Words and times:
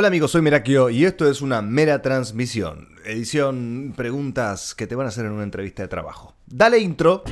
Hola 0.00 0.06
amigos, 0.06 0.30
soy 0.30 0.42
Merakio 0.42 0.90
y 0.90 1.04
esto 1.04 1.28
es 1.28 1.42
una 1.42 1.60
mera 1.60 2.00
transmisión. 2.02 2.90
Edición 3.04 3.94
preguntas 3.96 4.76
que 4.76 4.86
te 4.86 4.94
van 4.94 5.06
a 5.06 5.08
hacer 5.08 5.26
en 5.26 5.32
una 5.32 5.42
entrevista 5.42 5.82
de 5.82 5.88
trabajo. 5.88 6.36
Dale 6.46 6.78
intro. 6.78 7.24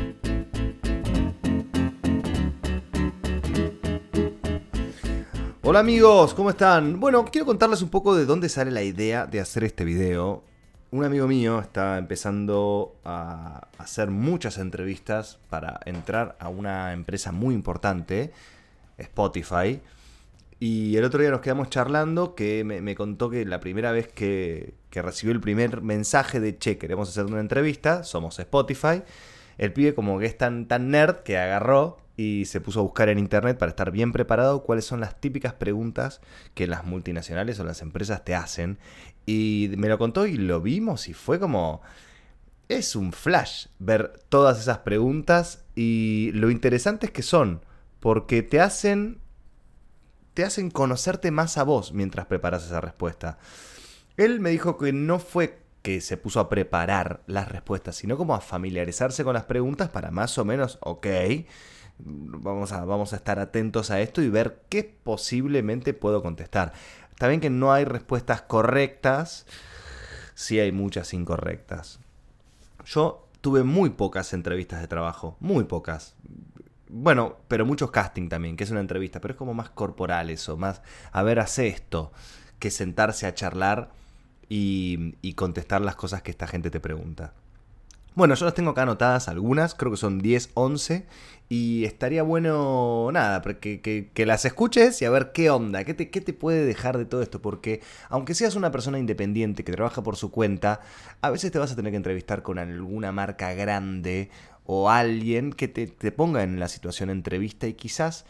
Hola 5.62 5.78
amigos, 5.78 6.34
¿cómo 6.34 6.50
están? 6.50 6.98
Bueno, 6.98 7.24
quiero 7.26 7.46
contarles 7.46 7.82
un 7.82 7.88
poco 7.88 8.16
de 8.16 8.24
dónde 8.24 8.48
sale 8.48 8.72
la 8.72 8.82
idea 8.82 9.26
de 9.26 9.38
hacer 9.38 9.62
este 9.62 9.84
video. 9.84 10.42
Un 10.90 11.04
amigo 11.04 11.28
mío 11.28 11.60
está 11.60 11.98
empezando 11.98 12.96
a 13.04 13.68
hacer 13.78 14.10
muchas 14.10 14.58
entrevistas 14.58 15.38
para 15.50 15.78
entrar 15.84 16.36
a 16.40 16.48
una 16.48 16.92
empresa 16.92 17.30
muy 17.30 17.54
importante, 17.54 18.32
Spotify. 18.98 19.80
Y 20.58 20.96
el 20.96 21.04
otro 21.04 21.20
día 21.20 21.30
nos 21.30 21.40
quedamos 21.40 21.68
charlando 21.68 22.34
que 22.34 22.64
me, 22.64 22.94
contó 22.94 23.28
que 23.28 23.44
la 23.44 23.60
primera 23.60 23.92
vez 23.92 24.08
que, 24.08 24.74
que, 24.88 25.02
recibió 25.02 25.34
el 25.34 25.40
primer 25.40 25.82
mensaje 25.82 26.40
de 26.40 26.56
che, 26.56 26.78
queremos 26.78 27.10
hacer 27.10 27.26
una 27.26 27.40
entrevista, 27.40 28.04
somos 28.04 28.38
Spotify, 28.38 29.02
el 29.58 29.72
pibe 29.72 29.94
como 29.94 30.18
que 30.18 30.26
es 30.26 30.38
tan, 30.38 30.66
tan 30.66 30.90
nerd 30.90 31.16
que 31.24 31.36
agarró 31.36 31.98
y 32.16 32.46
se 32.46 32.62
puso 32.62 32.80
a 32.80 32.82
buscar 32.82 33.10
en 33.10 33.18
internet 33.18 33.58
para 33.58 33.70
estar 33.70 33.90
bien 33.90 34.12
preparado 34.12 34.62
cuáles 34.62 34.86
son 34.86 35.00
las 35.00 35.20
típicas 35.20 35.52
preguntas 35.52 36.20
que 36.54 36.66
las 36.66 36.84
multinacionales 36.84 37.60
o 37.60 37.64
las 37.64 37.82
empresas 37.82 38.24
te 38.24 38.34
hacen. 38.34 38.78
Y 39.26 39.72
me 39.76 39.88
lo 39.88 39.98
contó 39.98 40.26
y 40.26 40.36
lo 40.36 40.60
vimos 40.60 41.08
y 41.08 41.12
fue 41.14 41.38
como... 41.38 41.82
Es 42.68 42.96
un 42.96 43.12
flash 43.12 43.66
ver 43.78 44.18
todas 44.28 44.58
esas 44.58 44.78
preguntas 44.78 45.64
y 45.76 46.32
lo 46.32 46.50
interesantes 46.50 47.12
que 47.12 47.22
son, 47.22 47.60
porque 48.00 48.42
te 48.42 48.60
hacen 48.60 49.20
te 50.36 50.44
hacen 50.44 50.70
conocerte 50.70 51.30
más 51.30 51.56
a 51.56 51.62
vos 51.62 51.94
mientras 51.94 52.26
preparas 52.26 52.66
esa 52.66 52.82
respuesta. 52.82 53.38
Él 54.18 54.38
me 54.38 54.50
dijo 54.50 54.76
que 54.76 54.92
no 54.92 55.18
fue 55.18 55.62
que 55.80 56.02
se 56.02 56.18
puso 56.18 56.40
a 56.40 56.50
preparar 56.50 57.22
las 57.26 57.48
respuestas, 57.48 57.96
sino 57.96 58.18
como 58.18 58.34
a 58.34 58.42
familiarizarse 58.42 59.24
con 59.24 59.32
las 59.32 59.44
preguntas 59.44 59.88
para 59.88 60.10
más 60.10 60.36
o 60.36 60.44
menos, 60.44 60.76
ok, 60.82 61.06
vamos 61.98 62.72
a, 62.72 62.84
vamos 62.84 63.14
a 63.14 63.16
estar 63.16 63.38
atentos 63.38 63.90
a 63.90 64.02
esto 64.02 64.20
y 64.20 64.28
ver 64.28 64.60
qué 64.68 64.84
posiblemente 64.84 65.94
puedo 65.94 66.22
contestar. 66.22 66.74
Está 67.12 67.28
bien 67.28 67.40
que 67.40 67.48
no 67.48 67.72
hay 67.72 67.86
respuestas 67.86 68.42
correctas, 68.42 69.46
sí 70.34 70.60
hay 70.60 70.70
muchas 70.70 71.14
incorrectas. 71.14 71.98
Yo 72.84 73.26
tuve 73.40 73.62
muy 73.62 73.88
pocas 73.88 74.34
entrevistas 74.34 74.82
de 74.82 74.88
trabajo, 74.88 75.38
muy 75.40 75.64
pocas. 75.64 76.14
Bueno, 76.88 77.36
pero 77.48 77.66
muchos 77.66 77.90
casting 77.90 78.28
también, 78.28 78.56
que 78.56 78.64
es 78.64 78.70
una 78.70 78.80
entrevista, 78.80 79.20
pero 79.20 79.32
es 79.32 79.38
como 79.38 79.54
más 79.54 79.70
corporal 79.70 80.30
eso, 80.30 80.56
más, 80.56 80.82
a 81.12 81.22
ver, 81.22 81.40
hace 81.40 81.68
esto, 81.68 82.12
que 82.58 82.70
sentarse 82.70 83.26
a 83.26 83.34
charlar 83.34 83.90
y, 84.48 85.16
y 85.22 85.34
contestar 85.34 85.80
las 85.80 85.96
cosas 85.96 86.22
que 86.22 86.30
esta 86.30 86.46
gente 86.46 86.70
te 86.70 86.80
pregunta. 86.80 87.32
Bueno, 88.16 88.34
yo 88.34 88.46
las 88.46 88.54
tengo 88.54 88.70
acá 88.70 88.82
anotadas 88.82 89.28
algunas, 89.28 89.74
creo 89.74 89.90
que 89.90 89.98
son 89.98 90.20
10, 90.20 90.52
11, 90.54 91.06
y 91.50 91.84
estaría 91.84 92.22
bueno, 92.22 93.10
nada, 93.12 93.42
que, 93.42 93.82
que, 93.82 94.26
las 94.26 94.46
escuches 94.46 95.02
y 95.02 95.04
a 95.04 95.10
ver 95.10 95.32
qué 95.32 95.50
onda, 95.50 95.84
qué 95.84 95.92
te, 95.92 96.08
qué 96.08 96.22
te 96.22 96.32
puede 96.32 96.64
dejar 96.64 96.96
de 96.96 97.04
todo 97.04 97.20
esto, 97.20 97.42
porque 97.42 97.82
aunque 98.08 98.34
seas 98.34 98.56
una 98.56 98.72
persona 98.72 98.98
independiente 98.98 99.64
que 99.64 99.72
trabaja 99.72 100.02
por 100.02 100.16
su 100.16 100.30
cuenta, 100.30 100.80
a 101.20 101.28
veces 101.28 101.52
te 101.52 101.58
vas 101.58 101.72
a 101.72 101.76
tener 101.76 101.92
que 101.92 101.98
entrevistar 101.98 102.42
con 102.42 102.58
alguna 102.58 103.12
marca 103.12 103.52
grande 103.52 104.30
o 104.66 104.90
alguien 104.90 105.52
que 105.52 105.68
te, 105.68 105.86
ponga 106.12 106.42
en 106.42 106.60
la 106.60 106.68
situación 106.68 107.10
entrevista 107.10 107.66
y 107.66 107.74
quizás... 107.74 108.24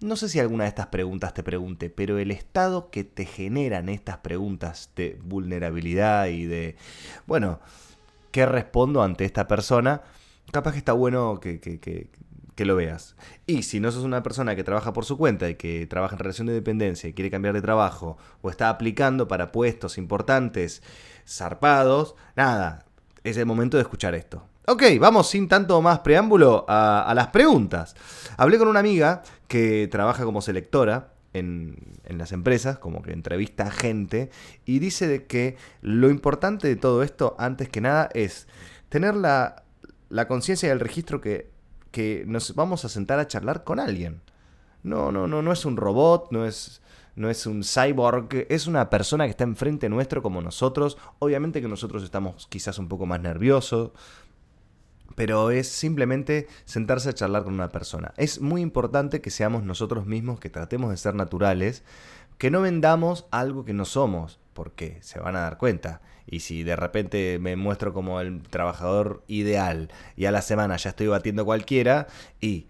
No 0.00 0.16
sé 0.16 0.28
si 0.28 0.40
alguna 0.40 0.64
de 0.64 0.68
estas 0.68 0.88
preguntas 0.88 1.32
te 1.32 1.44
pregunte, 1.44 1.88
pero 1.88 2.18
el 2.18 2.32
estado 2.32 2.90
que 2.90 3.04
te 3.04 3.24
generan 3.24 3.88
estas 3.88 4.18
preguntas 4.18 4.90
de 4.96 5.16
vulnerabilidad 5.22 6.26
y 6.26 6.44
de, 6.44 6.74
bueno, 7.28 7.60
qué 8.32 8.44
respondo 8.44 9.04
ante 9.04 9.24
esta 9.24 9.46
persona, 9.46 10.02
capaz 10.50 10.72
que 10.72 10.78
está 10.78 10.92
bueno 10.92 11.38
que, 11.38 11.60
que, 11.60 12.10
lo 12.64 12.76
veas. 12.76 13.16
Y 13.46 13.64
si 13.64 13.80
no 13.80 13.90
sos 13.90 14.04
una 14.04 14.22
persona 14.22 14.54
que 14.54 14.62
trabaja 14.62 14.92
por 14.92 15.04
su 15.04 15.18
cuenta 15.18 15.48
y 15.48 15.56
que 15.56 15.86
trabaja 15.88 16.14
en 16.14 16.20
relación 16.20 16.46
de 16.46 16.52
dependencia 16.52 17.08
y 17.08 17.12
quiere 17.12 17.30
cambiar 17.30 17.54
de 17.54 17.62
trabajo 17.62 18.18
o 18.40 18.50
está 18.50 18.68
aplicando 18.68 19.26
para 19.26 19.50
puestos 19.50 19.98
importantes, 19.98 20.80
zarpados, 21.26 22.14
nada, 22.36 22.86
es 23.24 23.36
el 23.36 23.46
momento 23.46 23.76
de 23.76 23.82
escuchar 23.82 24.14
esto. 24.14 24.46
Ok, 24.64 24.84
vamos 25.00 25.28
sin 25.28 25.48
tanto 25.48 25.82
más 25.82 26.00
preámbulo 26.00 26.64
a, 26.68 27.12
las 27.16 27.28
preguntas. 27.28 27.96
Hablé 28.36 28.58
con 28.58 28.68
una 28.68 28.78
amiga 28.78 29.22
que 29.48 29.88
trabaja 29.90 30.22
como 30.22 30.40
selectora 30.40 31.14
en, 31.32 31.76
las 32.06 32.30
empresas, 32.30 32.78
como 32.78 33.02
que 33.02 33.12
entrevista 33.12 33.64
a 33.64 33.70
gente, 33.72 34.30
y 34.64 34.78
dice 34.78 35.08
de 35.08 35.26
que 35.26 35.56
lo 35.80 36.10
importante 36.10 36.68
de 36.68 36.76
todo 36.76 37.02
esto, 37.02 37.34
antes 37.40 37.68
que 37.70 37.80
nada, 37.80 38.08
es 38.14 38.46
tener 38.88 39.16
la, 39.16 39.64
conciencia 40.28 40.68
y 40.68 40.72
el 40.72 40.78
registro 40.78 41.20
que, 41.20 41.50
que 41.90 42.22
nos 42.28 42.54
vamos 42.54 42.84
a 42.84 42.88
sentar 42.88 43.18
a 43.18 43.26
charlar 43.26 43.64
con 43.64 43.80
alguien. 43.80 44.20
No, 44.84 45.10
no, 45.10 45.26
no, 45.26 45.42
no 45.42 45.52
es 45.52 45.64
un 45.64 45.76
robot, 45.76 46.28
no 46.30 46.46
es, 46.46 46.82
no 47.16 47.30
es 47.30 47.46
un 47.46 47.64
cyborg, 47.64 48.46
es 48.48 48.68
una 48.68 48.90
persona 48.90 49.24
que 49.24 49.30
está 49.30 49.42
enfrente 49.42 49.88
nuestro 49.88 50.22
como 50.22 50.40
nosotros. 50.40 50.98
Obviamente 51.18 51.60
que 51.60 51.68
nosotros 51.68 52.04
estamos 52.04 52.46
quizás 52.46 52.78
un 52.78 52.88
poco 52.88 53.06
más 53.06 53.20
nerviosos, 53.20 53.90
pero 55.14 55.50
es 55.50 55.68
simplemente 55.68 56.48
sentarse 56.64 57.10
a 57.10 57.14
charlar 57.14 57.44
con 57.44 57.54
una 57.54 57.70
persona. 57.70 58.12
Es 58.16 58.40
muy 58.40 58.60
importante 58.60 59.20
que 59.20 59.30
seamos 59.30 59.62
nosotros 59.62 60.06
mismos, 60.06 60.40
que 60.40 60.50
tratemos 60.50 60.90
de 60.90 60.96
ser 60.96 61.14
naturales, 61.14 61.84
que 62.38 62.50
no 62.50 62.60
vendamos 62.60 63.26
algo 63.30 63.64
que 63.64 63.72
no 63.72 63.84
somos, 63.84 64.40
porque 64.52 64.98
se 65.00 65.20
van 65.20 65.36
a 65.36 65.40
dar 65.40 65.58
cuenta. 65.58 66.00
Y 66.26 66.40
si 66.40 66.62
de 66.62 66.76
repente 66.76 67.38
me 67.40 67.56
muestro 67.56 67.92
como 67.92 68.20
el 68.20 68.42
trabajador 68.42 69.22
ideal 69.26 69.90
y 70.16 70.26
a 70.26 70.30
la 70.30 70.42
semana 70.42 70.76
ya 70.76 70.90
estoy 70.90 71.08
batiendo 71.08 71.44
cualquiera 71.44 72.06
y 72.40 72.66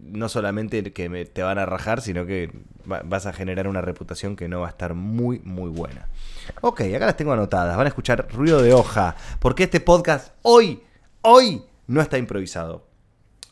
no 0.00 0.28
solamente 0.28 0.92
que 0.92 1.08
me, 1.08 1.24
te 1.24 1.42
van 1.42 1.58
a 1.58 1.66
rajar, 1.66 2.00
sino 2.00 2.26
que 2.26 2.50
vas 2.84 3.26
a 3.26 3.32
generar 3.32 3.68
una 3.68 3.80
reputación 3.80 4.34
que 4.34 4.48
no 4.48 4.60
va 4.60 4.66
a 4.66 4.70
estar 4.70 4.94
muy, 4.94 5.40
muy 5.40 5.70
buena. 5.70 6.08
Ok, 6.60 6.80
acá 6.80 7.06
las 7.06 7.16
tengo 7.16 7.32
anotadas. 7.32 7.76
Van 7.76 7.86
a 7.86 7.88
escuchar 7.88 8.26
ruido 8.32 8.60
de 8.60 8.72
hoja, 8.72 9.14
porque 9.38 9.64
este 9.64 9.80
podcast 9.80 10.34
hoy, 10.42 10.82
hoy 11.22 11.62
no 11.88 12.00
está 12.00 12.18
improvisado. 12.18 12.86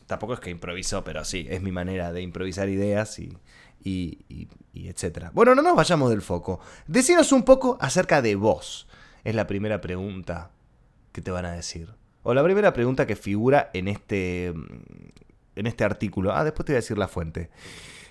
Tampoco 0.05 0.33
es 0.33 0.39
que 0.39 0.49
improviso, 0.49 1.03
pero 1.03 1.25
sí, 1.25 1.45
es 1.49 1.61
mi 1.61 1.71
manera 1.71 2.13
de 2.13 2.21
improvisar 2.21 2.69
ideas 2.69 3.19
y, 3.19 3.37
y, 3.83 4.57
etcétera. 4.73 5.31
Bueno, 5.33 5.53
no 5.53 5.61
nos 5.61 5.75
vayamos 5.75 6.09
del 6.09 6.21
foco. 6.21 6.61
Decinos 6.87 7.33
un 7.33 7.43
poco 7.43 7.77
acerca 7.81 8.21
de 8.21 8.35
vos. 8.35 8.87
Es 9.25 9.35
la 9.35 9.47
primera 9.47 9.81
pregunta 9.81 10.51
que 11.11 11.21
te 11.21 11.31
van 11.31 11.45
a 11.45 11.51
decir. 11.51 11.89
O 12.23 12.33
la 12.33 12.43
primera 12.43 12.71
pregunta 12.71 13.05
que 13.05 13.15
figura 13.15 13.69
en 13.73 13.89
este, 13.89 14.47
en 14.47 15.67
este 15.67 15.83
artículo. 15.83 16.33
Ah, 16.33 16.45
después 16.45 16.65
te 16.65 16.71
voy 16.71 16.77
a 16.77 16.81
decir 16.81 16.97
la 16.97 17.07
fuente. 17.09 17.49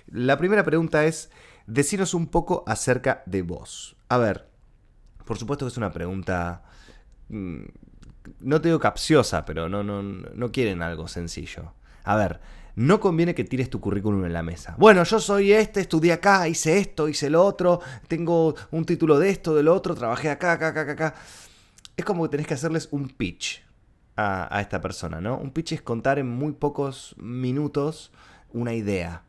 La 0.07 0.37
primera 0.37 0.63
pregunta 0.63 1.05
es, 1.05 1.31
decinos 1.65 2.13
un 2.13 2.27
poco 2.27 2.63
acerca 2.67 3.23
de 3.25 3.41
vos. 3.41 3.95
A 4.09 4.17
ver, 4.17 4.47
por 5.25 5.37
supuesto 5.37 5.65
que 5.65 5.71
es 5.71 5.77
una 5.77 5.91
pregunta 5.91 6.63
mm, 7.29 7.63
no 8.39 8.61
te 8.61 8.69
digo 8.69 8.79
capciosa, 8.79 9.45
pero 9.45 9.69
no, 9.69 9.83
no, 9.83 10.01
no 10.03 10.51
quieren 10.51 10.81
algo 10.81 11.07
sencillo. 11.07 11.73
A 12.03 12.15
ver, 12.15 12.39
no 12.75 12.99
conviene 12.99 13.33
que 13.33 13.43
tires 13.43 13.69
tu 13.69 13.79
currículum 13.79 14.25
en 14.25 14.33
la 14.33 14.43
mesa. 14.43 14.75
Bueno, 14.77 15.03
yo 15.03 15.19
soy 15.19 15.51
este, 15.51 15.81
estudié 15.81 16.13
acá, 16.13 16.47
hice 16.47 16.77
esto, 16.77 17.09
hice 17.09 17.29
lo 17.29 17.43
otro, 17.43 17.81
tengo 18.07 18.55
un 18.71 18.85
título 18.85 19.17
de 19.17 19.29
esto, 19.29 19.55
de 19.55 19.63
lo 19.63 19.73
otro, 19.73 19.95
trabajé 19.95 20.29
acá, 20.29 20.53
acá, 20.53 20.67
acá, 20.67 20.91
acá. 20.91 21.15
Es 21.95 22.05
como 22.05 22.23
que 22.23 22.29
tenés 22.29 22.47
que 22.47 22.53
hacerles 22.53 22.87
un 22.91 23.09
pitch 23.09 23.63
a, 24.15 24.55
a 24.55 24.61
esta 24.61 24.79
persona, 24.79 25.19
¿no? 25.19 25.37
Un 25.37 25.51
pitch 25.51 25.73
es 25.73 25.81
contar 25.81 26.19
en 26.19 26.29
muy 26.29 26.53
pocos 26.53 27.15
minutos 27.17 28.11
una 28.53 28.73
idea. 28.73 29.23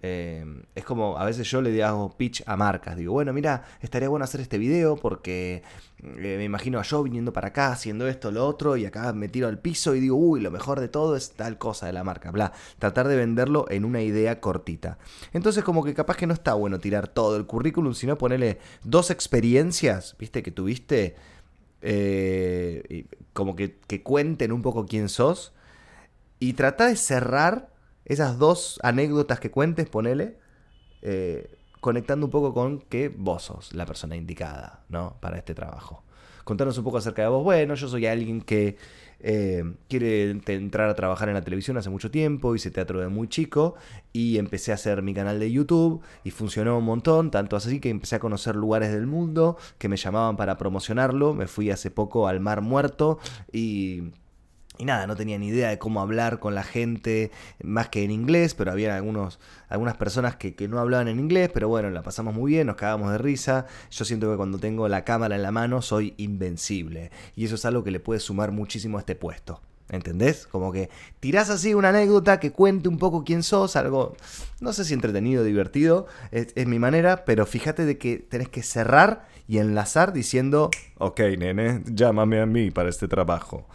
Em, 0.00 0.62
es 0.76 0.84
como, 0.84 1.18
a 1.18 1.24
veces 1.24 1.50
yo 1.50 1.60
le 1.60 1.82
hago 1.82 2.16
pitch 2.16 2.44
a 2.46 2.56
marcas. 2.56 2.96
Digo, 2.96 3.12
bueno, 3.12 3.32
mira, 3.32 3.64
estaría 3.80 4.08
bueno 4.08 4.24
hacer 4.24 4.40
este 4.40 4.56
video 4.56 4.96
porque 4.96 5.62
eh, 6.02 6.36
me 6.38 6.44
imagino 6.44 6.78
a 6.78 6.82
yo 6.82 7.02
viniendo 7.02 7.32
para 7.32 7.48
acá, 7.48 7.72
haciendo 7.72 8.06
esto, 8.06 8.30
lo 8.30 8.46
otro, 8.46 8.76
y 8.76 8.86
acá 8.86 9.12
me 9.12 9.28
tiro 9.28 9.48
al 9.48 9.58
piso 9.58 9.94
y 9.94 10.00
digo, 10.00 10.16
uy, 10.16 10.40
lo 10.40 10.50
mejor 10.52 10.78
de 10.78 10.88
todo 10.88 11.16
es 11.16 11.32
tal 11.32 11.58
cosa 11.58 11.86
de 11.86 11.92
la 11.92 12.04
marca, 12.04 12.30
bla. 12.30 12.52
Tratar 12.78 13.08
de 13.08 13.16
venderlo 13.16 13.66
en 13.70 13.84
una 13.84 14.00
idea 14.00 14.40
cortita. 14.40 14.98
Entonces, 15.32 15.64
como 15.64 15.82
que 15.84 15.94
capaz 15.94 16.16
que 16.16 16.26
no 16.26 16.34
está 16.34 16.54
bueno 16.54 16.78
tirar 16.78 17.08
todo 17.08 17.36
el 17.36 17.46
currículum, 17.46 17.94
sino 17.94 18.16
ponerle 18.16 18.58
dos 18.84 19.10
experiencias, 19.10 20.14
viste, 20.18 20.44
que 20.44 20.52
tuviste, 20.52 21.16
eh, 21.82 23.06
como 23.32 23.56
que, 23.56 23.78
que 23.86 24.02
cuenten 24.02 24.52
un 24.52 24.62
poco 24.62 24.86
quién 24.86 25.08
sos, 25.08 25.52
y 26.38 26.52
trata 26.52 26.86
de 26.86 26.94
cerrar 26.94 27.70
esas 28.08 28.38
dos 28.38 28.80
anécdotas 28.82 29.38
que 29.38 29.50
cuentes, 29.50 29.88
ponele, 29.88 30.36
eh, 31.02 31.58
conectando 31.80 32.26
un 32.26 32.32
poco 32.32 32.54
con 32.54 32.80
que 32.80 33.08
vos 33.08 33.44
sos 33.44 33.74
la 33.74 33.86
persona 33.86 34.16
indicada, 34.16 34.84
¿no? 34.88 35.16
Para 35.20 35.38
este 35.38 35.54
trabajo. 35.54 36.02
Contanos 36.44 36.78
un 36.78 36.84
poco 36.84 36.96
acerca 36.96 37.22
de 37.22 37.28
vos. 37.28 37.44
Bueno, 37.44 37.74
yo 37.74 37.88
soy 37.88 38.06
alguien 38.06 38.40
que 38.40 38.76
eh, 39.20 39.64
quiere 39.88 40.30
entrar 40.30 40.88
a 40.88 40.94
trabajar 40.94 41.28
en 41.28 41.34
la 41.34 41.42
televisión 41.42 41.76
hace 41.76 41.90
mucho 41.90 42.10
tiempo, 42.10 42.54
hice 42.54 42.70
teatro 42.70 43.00
de 43.00 43.08
muy 43.08 43.28
chico 43.28 43.74
y 44.12 44.38
empecé 44.38 44.70
a 44.70 44.76
hacer 44.76 45.02
mi 45.02 45.12
canal 45.12 45.40
de 45.40 45.50
YouTube 45.52 46.00
y 46.24 46.30
funcionó 46.30 46.78
un 46.78 46.84
montón, 46.84 47.30
tanto 47.30 47.56
así 47.56 47.80
que 47.80 47.90
empecé 47.90 48.16
a 48.16 48.20
conocer 48.20 48.56
lugares 48.56 48.92
del 48.92 49.06
mundo 49.06 49.58
que 49.76 49.88
me 49.88 49.96
llamaban 49.96 50.36
para 50.36 50.56
promocionarlo. 50.56 51.34
Me 51.34 51.46
fui 51.46 51.70
hace 51.70 51.90
poco 51.90 52.28
al 52.28 52.40
Mar 52.40 52.62
Muerto 52.62 53.18
y 53.52 54.12
y 54.78 54.84
nada, 54.84 55.06
no 55.06 55.16
tenía 55.16 55.38
ni 55.38 55.48
idea 55.48 55.70
de 55.70 55.78
cómo 55.78 56.00
hablar 56.00 56.38
con 56.38 56.54
la 56.54 56.62
gente 56.62 57.32
más 57.62 57.88
que 57.88 58.04
en 58.04 58.12
inglés, 58.12 58.54
pero 58.54 58.70
había 58.70 58.94
algunos, 58.94 59.40
algunas 59.68 59.96
personas 59.96 60.36
que, 60.36 60.54
no 60.68 60.78
hablaban 60.78 61.08
en 61.08 61.18
inglés, 61.18 61.50
pero 61.52 61.68
bueno, 61.68 61.90
la 61.90 62.02
pasamos 62.02 62.32
muy 62.32 62.52
bien, 62.52 62.68
nos 62.68 62.76
cagamos 62.76 63.10
de 63.10 63.18
risa. 63.18 63.66
Yo 63.90 64.04
siento 64.04 64.30
que 64.30 64.36
cuando 64.36 64.58
tengo 64.58 64.88
la 64.88 65.04
cámara 65.04 65.34
en 65.34 65.42
la 65.42 65.50
mano 65.50 65.82
soy 65.82 66.14
invencible. 66.16 67.10
Y 67.34 67.44
eso 67.44 67.56
es 67.56 67.64
algo 67.64 67.82
que 67.82 67.90
le 67.90 68.00
puede 68.00 68.20
sumar 68.20 68.52
muchísimo 68.52 68.98
a 68.98 69.00
este 69.00 69.16
puesto. 69.16 69.60
¿Entendés? 69.90 70.46
Como 70.46 70.70
que 70.70 70.90
tirás 71.18 71.48
así 71.48 71.72
una 71.72 71.88
anécdota 71.88 72.38
que 72.38 72.52
cuente 72.52 72.90
un 72.90 72.98
poco 72.98 73.24
quién 73.24 73.42
sos, 73.42 73.74
algo, 73.74 74.16
no 74.60 74.74
sé 74.74 74.84
si 74.84 74.92
entretenido, 74.92 75.42
divertido, 75.42 76.06
es, 76.30 76.48
es, 76.56 76.66
mi 76.66 76.78
manera, 76.78 77.24
pero 77.24 77.46
fíjate 77.46 77.86
de 77.86 77.96
que 77.96 78.18
tenés 78.18 78.50
que 78.50 78.62
cerrar 78.62 79.26
y 79.48 79.56
enlazar 79.56 80.12
diciendo, 80.12 80.70
ok, 80.98 81.20
nene, 81.38 81.82
llámame 81.86 82.38
a 82.38 82.44
mí 82.44 82.70
para 82.70 82.90
este 82.90 83.08
trabajo. 83.08 83.66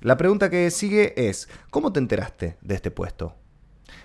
La 0.00 0.16
pregunta 0.16 0.48
que 0.48 0.70
sigue 0.70 1.28
es, 1.28 1.48
¿cómo 1.70 1.92
te 1.92 1.98
enteraste 1.98 2.56
de 2.60 2.74
este 2.74 2.90
puesto? 2.90 3.34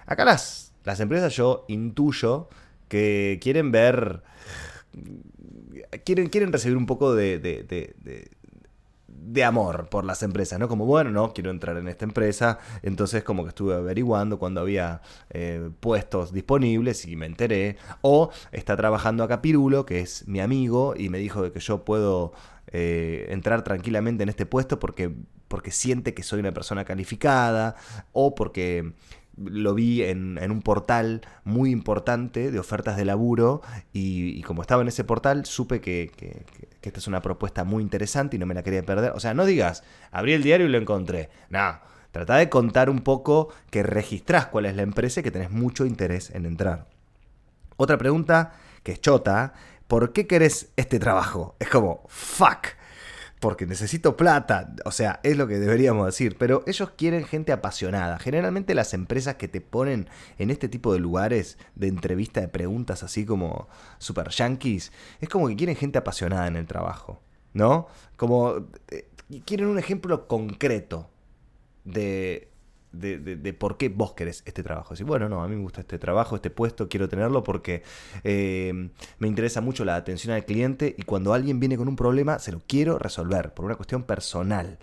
Acá 0.06 0.26
las, 0.26 0.74
las 0.84 1.00
empresas 1.00 1.36
yo 1.36 1.66
intuyo 1.68 2.50
que 2.88 3.40
quieren 3.42 3.72
ver, 3.72 4.24
quieren, 6.04 6.30
quieren 6.30 6.52
recibir 6.52 6.78
un 6.78 6.86
poco 6.86 7.14
de, 7.14 7.40
de, 7.40 9.44
amor 9.44 9.90
por 9.90 10.06
las 10.06 10.24
empresas, 10.24 10.60
¿no? 10.60 10.68
Como, 10.68 10.86
bueno, 10.86 11.12
no, 11.12 11.34
quiero 11.34 11.50
entrar 11.50 11.78
en 11.78 11.88
esta 11.88 12.06
empresa, 12.06 12.60
entonces 12.82 13.24
como 13.24 13.44
que 13.44 13.50
estuve 13.50 13.74
averiguando 13.74 14.38
cuando 14.38 14.62
había 14.62 15.02
eh, 15.32 15.70
puestos 15.80 16.34
disponibles 16.34 17.06
y 17.06 17.16
me 17.16 17.26
enteré, 17.26 17.78
o 18.02 18.30
está 18.52 18.78
trabajando 18.78 19.24
acá 19.24 19.42
Pirulo, 19.42 19.86
que 19.86 20.00
es 20.00 20.28
mi 20.28 20.40
amigo, 20.40 20.94
y 20.98 21.10
me 21.10 21.18
dijo 21.18 21.52
que 21.52 21.60
yo 21.60 21.84
puedo 21.84 22.34
eh, 22.76 23.28
entrar 23.30 23.64
tranquilamente 23.64 24.24
en 24.24 24.30
este 24.30 24.48
puesto 24.48 24.80
porque, 24.80 25.12
porque 25.48 25.70
siente 25.70 26.16
que 26.16 26.24
soy 26.24 26.40
una 26.40 26.52
persona 26.52 26.86
calificada 26.86 27.76
o 28.14 28.34
porque 28.34 28.94
lo 29.38 29.74
vi 29.76 30.02
en, 30.04 30.40
un 30.40 30.62
portal 30.62 31.22
muy 31.44 31.70
importante 31.70 32.52
de 32.52 32.60
ofertas 32.60 32.98
de 32.98 33.06
laburo 33.06 33.62
y, 33.94 34.42
como 34.42 34.64
estaba 34.64 34.82
en 34.82 34.88
ese 34.88 35.04
portal 35.04 35.46
supe 35.46 35.82
que, 35.82 36.12
que, 36.16 36.46
esta 36.82 37.00
es 37.00 37.08
una 37.08 37.22
propuesta 37.22 37.64
muy 37.64 37.82
interesante 37.84 38.36
y 38.36 38.40
no 38.40 38.48
me 38.48 38.56
la 38.56 38.64
quería 38.64 38.84
perder. 38.84 39.12
O 39.12 39.20
sea, 39.20 39.34
no 39.34 39.46
digas, 39.46 39.84
abrí 40.12 40.34
el 40.34 40.44
diario 40.44 40.66
y 40.66 40.70
lo 40.70 40.78
encontré. 40.80 41.30
No, 41.50 41.80
trata 42.12 42.38
de 42.38 42.50
contar 42.50 42.90
un 42.90 43.00
poco 43.00 43.50
que 43.70 43.84
registrás 43.84 44.48
cuál 44.48 44.66
es 44.66 44.76
la 44.76 44.82
empresa 44.82 45.20
y 45.20 45.24
que 45.24 45.32
tenés 45.32 45.52
mucho 45.52 45.86
interés 45.86 46.32
en 46.32 46.46
entrar. 46.46 46.88
Otra 47.78 47.98
pregunta 47.98 48.54
que 48.84 48.92
es 48.92 49.02
chota 49.02 49.54
¿por 49.88 50.14
qué 50.14 50.28
querés 50.28 50.70
este 50.76 51.00
trabajo? 51.00 51.56
Es 51.60 51.70
como, 51.70 52.04
fuck, 52.08 52.68
porque 53.44 53.66
necesito 53.66 54.16
plata. 54.16 54.74
O 54.86 54.92
sea, 54.92 55.20
es 55.22 55.36
lo 55.36 55.48
que 55.48 55.60
deberíamos 55.60 56.06
decir. 56.06 56.38
Pero 56.38 56.64
ellos 56.66 56.92
quieren 56.96 57.26
gente 57.26 57.52
apasionada. 57.52 58.18
Generalmente 58.18 58.74
las 58.74 58.94
empresas 58.94 59.36
que 59.36 59.50
te 59.50 59.60
ponen 59.60 60.08
en 60.38 60.50
este 60.50 60.70
tipo 60.70 60.94
de 60.94 61.00
lugares 61.00 61.58
de 61.76 61.90
entrevista 61.90 62.40
de 62.40 62.48
preguntas 62.48 63.04
así 63.04 63.26
como 63.26 63.68
super 63.98 64.30
yankees, 64.30 64.94
es 65.20 65.28
como 65.28 65.50
que 65.50 65.58
quieren 65.58 65.76
gente 65.76 65.98
apasionada 65.98 66.48
en 66.48 66.56
el 66.56 66.68
trabajo. 66.68 67.22
¿No? 67.52 67.88
Como 68.16 68.66
eh, 68.90 69.10
quieren 69.46 69.68
un 69.68 69.78
ejemplo 69.78 70.26
concreto 70.30 71.10
de 71.84 72.53
de, 72.94 73.54
por 73.54 73.78
qué 73.78 73.90
vos 73.90 74.14
querés 74.14 74.44
este 74.46 74.64
trabajo. 74.64 74.94
Decir, 74.94 75.06
bueno, 75.06 75.28
no, 75.28 75.44
a 75.44 75.48
mí 75.48 75.56
me 75.56 75.62
gusta 75.62 75.82
este 75.82 76.00
trabajo, 76.00 76.36
este 76.36 76.50
puesto, 76.50 76.88
quiero 76.88 77.10
tenerlo 77.10 77.44
porque 77.44 77.84
eh, 78.24 78.90
me 79.20 79.28
interesa 79.28 79.62
mucho 79.62 79.84
la 79.84 79.96
atención 79.96 80.34
al 80.34 80.46
cliente 80.46 80.96
y 80.98 81.04
cuando 81.04 81.34
alguien 81.34 81.60
viene 81.60 81.78
con 81.78 81.88
un 81.88 81.96
problema 81.96 82.40
se 82.40 82.52
lo 82.52 82.62
quiero 82.66 83.00
resolver 83.00 83.54
por 83.54 83.66
una 83.66 83.76
cuestión 83.76 84.04
personal. 84.04 84.78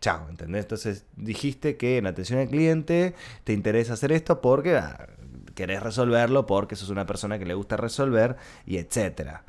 Chao, 0.00 0.28
¿entendés? 0.28 0.64
Entonces 0.64 1.06
dijiste 1.16 1.76
que 1.76 1.96
en 1.96 2.06
atención 2.06 2.38
al 2.40 2.48
cliente 2.48 3.14
te 3.44 3.52
interesa 3.52 3.94
hacer 3.94 4.12
esto 4.12 4.40
porque 4.40 4.76
ah, 4.76 5.08
querés 5.54 5.82
resolverlo, 5.82 6.46
porque 6.46 6.76
sos 6.76 6.90
una 6.90 7.06
persona 7.06 7.38
que 7.38 7.46
le 7.46 7.54
gusta 7.54 7.76
resolver 7.76 8.36
y 8.66 8.76
etcétera. 8.76 9.44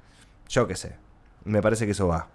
Yo 0.48 0.68
qué 0.68 0.76
sé. 0.76 0.96
Me 1.44 1.62
parece 1.62 1.86
que 1.86 1.92
eso 1.92 2.08
va. 2.08 2.30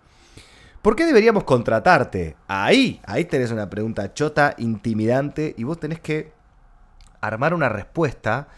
¿Por 0.83 0.97
qué 0.97 1.07
deberíamos 1.07 1.45
contratarte? 1.45 2.35
Ahí, 2.49 3.01
ahí 3.07 3.25
tenés 3.25 3.53
una 3.53 3.71
pregunta 3.71 4.13
chota, 4.15 4.57
intimidante, 4.59 5.55
y 5.57 5.63
vos 5.63 5.79
tenés 5.79 6.01
que 6.01 6.33
armar 7.21 7.55
una 7.55 7.69
respuesta. 7.69 8.49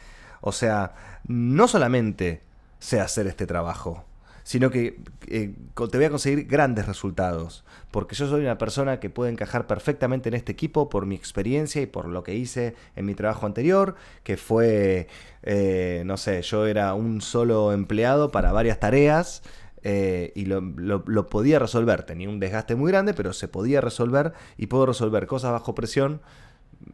O 0.41 0.51
sea, 0.51 0.95
no 1.29 1.69
solamente 1.69 2.43
sé 2.79 2.99
hacer 2.99 3.27
este 3.27 3.47
trabajo, 3.47 4.07
sino 4.43 4.71
que 4.71 5.01
eh, 5.27 5.55
te 5.75 5.97
voy 5.99 6.05
a 6.05 6.11
conseguir 6.11 6.47
grandes 6.47 6.87
resultados, 6.87 7.65
porque 7.91 8.15
yo 8.15 8.27
soy 8.27 8.43
una 8.43 8.57
persona 8.57 9.01
que 9.01 9.11
puede 9.11 9.31
encajar 9.31 9.67
perfectamente 9.67 10.31
en 10.31 10.35
este 10.35 10.53
equipo 10.53 10.89
por 10.89 11.05
mi 11.05 11.15
experiencia 11.15 11.83
y 11.83 11.87
por 11.87 12.09
lo 12.09 12.23
que 12.23 12.35
hice 12.35 12.75
en 12.97 13.05
mi 13.05 13.15
trabajo 13.15 13.45
anterior, 13.47 13.97
que 14.23 14.39
fue, 14.39 15.09
eh, 15.43 16.03
no 16.07 16.17
sé, 16.17 16.41
yo 16.41 16.67
era 16.67 16.95
un 16.95 17.21
solo 17.21 17.73
empleado 17.73 18.31
para 18.31 18.53
varias 18.53 18.81
tareas, 18.81 19.43
eh, 19.85 20.33
y 20.35 20.47
lo, 20.47 21.27
podía 21.29 21.59
resolver. 21.59 22.05
Tenía 22.05 22.29
un 22.29 22.41
desgaste 22.41 22.75
muy 22.75 22.91
grande, 22.91 23.13
pero 23.13 23.35
se 23.35 23.49
podía 23.49 23.83
resolver 23.83 24.33
y 24.57 24.67
puedo 24.67 24.87
resolver 24.87 25.27
cosas 25.27 25.53
bajo 25.53 25.75
presión. 25.75 26.23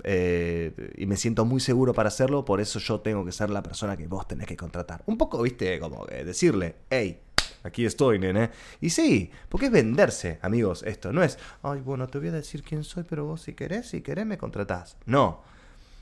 Eh, 0.05 0.93
y 0.97 1.07
me 1.07 1.17
siento 1.17 1.45
muy 1.45 1.61
seguro 1.61 1.95
para 1.95 2.09
hacerlo, 2.09 2.45
por 2.45 2.61
eso 2.61 2.79
yo 2.79 3.01
tengo 3.01 3.25
que 3.25 3.33
ser 3.33 3.51
la 3.51 3.63
persona 3.63 3.97
que 3.97 4.09
vos 4.09 4.27
tenés 4.27 4.47
que 4.47 4.57
contratar. 4.57 5.03
Un 5.07 5.17
poco, 5.17 5.41
viste, 5.43 5.79
como 5.79 6.05
decirle, 6.07 6.77
hey, 6.91 7.21
aquí 7.63 7.87
estoy, 7.87 8.19
nene. 8.19 8.51
Y 8.81 8.91
sí, 8.91 9.31
porque 9.49 9.67
es 9.67 9.73
venderse, 9.73 10.41
amigos, 10.43 10.83
esto. 10.83 11.13
No 11.13 11.23
es, 11.23 11.39
ay, 11.63 11.81
bueno, 11.81 12.09
te 12.09 12.19
voy 12.19 12.29
a 12.29 12.33
decir 12.33 12.65
quién 12.65 12.83
soy, 12.83 13.05
pero 13.05 13.25
vos 13.25 13.43
si 13.43 13.55
querés, 13.55 13.89
si 13.89 14.01
querés 14.01 14.27
me 14.27 14.37
contratás. 14.37 14.97
No. 15.07 15.43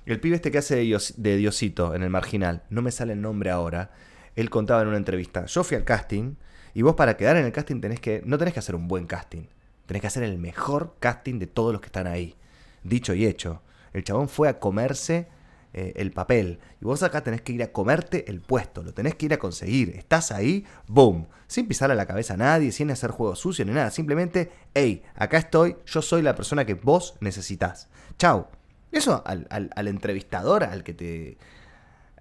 El 0.07 0.21
pibe 0.21 0.37
este 0.37 0.51
que 0.51 0.59
hace 0.59 0.77
de 1.17 1.37
Diosito 1.37 1.95
en 1.95 2.03
el 2.03 2.09
marginal, 2.09 2.63
no 2.71 2.81
me 2.81 2.91
sale 2.91 3.13
el 3.13 3.21
nombre 3.21 3.51
ahora, 3.51 3.91
él 4.37 4.49
contaba 4.49 4.81
en 4.81 4.89
una 4.89 4.97
entrevista, 4.97 5.45
yo 5.45 5.63
fui 5.65 5.77
al 5.77 5.85
casting 5.85 6.35
y 6.75 6.83
vos 6.83 6.95
para 6.95 7.17
quedar 7.17 7.37
en 7.37 7.45
el 7.45 7.53
casting 7.53 7.81
tenés 7.81 8.01
que, 8.01 8.23
no 8.25 8.39
tenés 8.39 8.55
que 8.55 8.61
hacer 8.61 8.75
un 8.75 8.89
buen 8.89 9.07
casting, 9.07 9.47
tenés 9.87 10.01
que 10.01 10.07
hacer 10.07 10.23
el 10.23 10.39
mejor 10.39 10.97
casting 11.01 11.39
de 11.39 11.47
todos 11.47 11.73
los 11.73 11.81
que 11.81 11.87
están 11.87 12.07
ahí. 12.07 12.37
Dicho 12.83 13.15
y 13.15 13.27
hecho, 13.27 13.63
el 13.93 14.05
chabón 14.05 14.29
fue 14.29 14.49
a 14.49 14.59
comerse 14.59 15.29
eh, 15.75 15.93
el 15.97 16.13
papel. 16.13 16.61
Y 16.81 16.85
vos 16.87 17.03
acá 17.03 17.23
tenés 17.23 17.43
que 17.43 17.53
ir 17.53 17.63
a 17.63 17.73
comerte 17.73 18.31
el 18.31 18.41
puesto, 18.41 18.83
lo 18.83 18.95
tenés 18.95 19.15
que 19.15 19.27
ir 19.27 19.35
a 19.35 19.39
conseguir. 19.39 19.91
Estás 19.97 20.33
ahí, 20.33 20.65
boom, 20.87 21.27
sin 21.47 21.69
pisarle 21.69 21.95
la 21.95 22.07
cabeza 22.07 22.35
a 22.35 22.39
nadie, 22.39 22.73
sin 22.73 22.91
hacer 22.91 23.11
juego 23.11 23.37
sucio 23.37 23.65
ni 23.65 23.73
nada. 23.73 23.91
Simplemente, 23.91 24.51
hey, 24.75 25.03
acá 25.15 25.39
estoy, 25.39 25.77
yo 25.87 26.01
soy 26.01 26.23
la 26.23 26.35
persona 26.35 26.65
que 26.65 26.75
vos 26.75 27.17
necesitas. 27.21 27.89
Chau. 28.19 28.47
Eso 28.91 29.23
al, 29.27 29.47
al 29.51 29.89
entrevistador, 29.89 30.65
al 30.65 30.83
que 30.83 30.95
te 30.95 31.37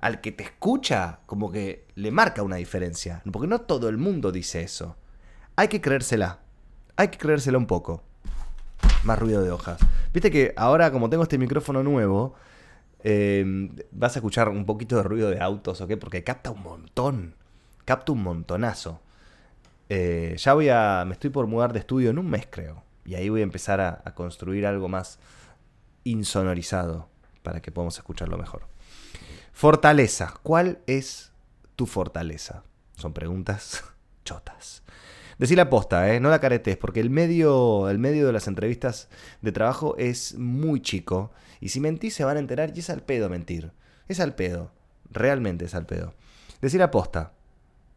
al 0.02 0.22
que 0.22 0.32
te 0.32 0.44
escucha, 0.44 1.20
como 1.26 1.52
que 1.52 1.86
le 1.96 2.12
marca 2.12 2.44
una 2.44 2.58
diferencia. 2.58 3.22
Porque 3.32 3.48
no 3.48 3.62
todo 3.62 3.90
el 3.90 3.98
mundo 3.98 4.32
dice 4.32 4.62
eso. 4.62 4.96
Hay 5.56 5.68
que 5.68 5.82
creérsela. 5.82 6.40
Hay 6.96 7.10
que 7.10 7.18
creérsela 7.18 7.58
un 7.58 7.68
poco. 7.68 8.04
Más 9.04 9.18
ruido 9.20 9.44
de 9.44 9.52
hojas. 9.52 9.80
Viste 10.14 10.32
que 10.32 10.54
ahora, 10.56 10.92
como 10.92 11.10
tengo 11.10 11.24
este 11.24 11.38
micrófono 11.38 11.84
nuevo, 11.84 12.36
em, 13.04 13.76
vas 13.92 14.16
a 14.16 14.20
escuchar 14.20 14.50
un 14.50 14.66
poquito 14.66 14.98
de 14.98 15.04
ruido 15.04 15.30
de 15.30 15.40
autos, 15.40 15.82
¿ok? 15.82 15.94
Porque 16.00 16.24
capta 16.24 16.52
un 16.52 16.64
montón. 16.64 17.36
Capta 17.86 18.12
un 18.12 18.24
montonazo. 18.24 19.02
Eh, 19.90 20.36
ya 20.38 20.54
voy 20.54 20.70
a. 20.70 21.04
Me 21.06 21.14
estoy 21.14 21.30
por 21.30 21.48
mudar 21.48 21.74
de 21.74 21.80
estudio 21.80 22.10
en 22.10 22.20
un 22.20 22.30
mes, 22.30 22.48
creo. 22.50 22.84
Y 23.06 23.16
ahí 23.16 23.30
voy 23.30 23.42
a 23.42 23.44
empezar 23.44 23.80
a 23.82 24.14
construir 24.16 24.66
algo 24.66 24.90
más 24.90 25.20
insonorizado 26.04 27.08
para 27.42 27.62
que 27.62 27.72
podamos 27.72 27.98
escucharlo 27.98 28.38
mejor. 28.38 28.64
Fortaleza. 29.58 30.36
¿Cuál 30.44 30.84
es 30.86 31.32
tu 31.76 31.88
fortaleza? 31.88 32.62
Son 32.96 33.12
preguntas 33.12 33.84
chotas. 34.24 34.84
Decir 35.40 35.58
la 35.58 35.68
posta, 35.68 36.14
¿eh? 36.14 36.20
no 36.20 36.30
la 36.30 36.40
caretes, 36.40 36.78
porque 36.78 37.00
el 37.00 37.10
medio, 37.10 37.90
el 37.90 37.98
medio 37.98 38.28
de 38.28 38.34
las 38.34 38.48
entrevistas 38.48 39.10
de 39.42 39.52
trabajo 39.52 39.96
es 39.98 40.36
muy 40.38 40.80
chico. 40.80 41.32
Y 41.60 41.70
si 41.70 41.80
mentís 41.80 42.14
se 42.14 42.24
van 42.24 42.38
a 42.38 42.40
enterar 42.40 42.72
y 42.76 42.82
es 42.82 42.92
al 42.92 43.02
pedo 43.02 43.30
mentir. 43.30 43.72
Es 44.08 44.20
al 44.20 44.36
pedo. 44.36 44.70
Realmente 45.10 45.66
es 45.66 45.74
al 45.74 45.88
pedo. 45.88 46.14
Decir 46.62 46.80
la 46.80 46.92
posta. 46.92 47.34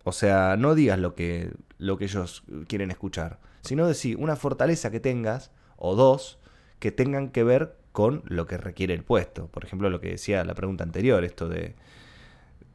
O 0.05 0.13
sea, 0.13 0.57
no 0.57 0.75
digas 0.75 0.99
lo 0.99 1.15
que, 1.15 1.53
lo 1.77 1.99
que 1.99 2.05
ellos 2.05 2.43
quieren 2.69 2.91
escuchar. 2.91 3.39
Sino 3.61 3.87
decir 3.87 4.17
una 4.17 4.37
fortaleza 4.37 4.91
que 4.91 5.01
tengas, 5.01 5.51
o 5.77 5.95
dos, 5.95 6.39
que 6.79 6.91
tengan 6.91 7.29
que 7.29 7.45
ver 7.45 7.77
con 7.93 8.23
lo 8.27 8.47
que 8.47 8.57
requiere 8.57 8.95
el 8.95 9.03
puesto. 9.03 9.49
Por 9.49 9.65
ejemplo, 9.65 9.91
lo 9.91 10.01
que 10.01 10.11
decía 10.11 10.45
la 10.45 10.55
pregunta 10.55 10.85
anterior, 10.85 11.25
esto 11.25 11.49
de, 11.49 11.75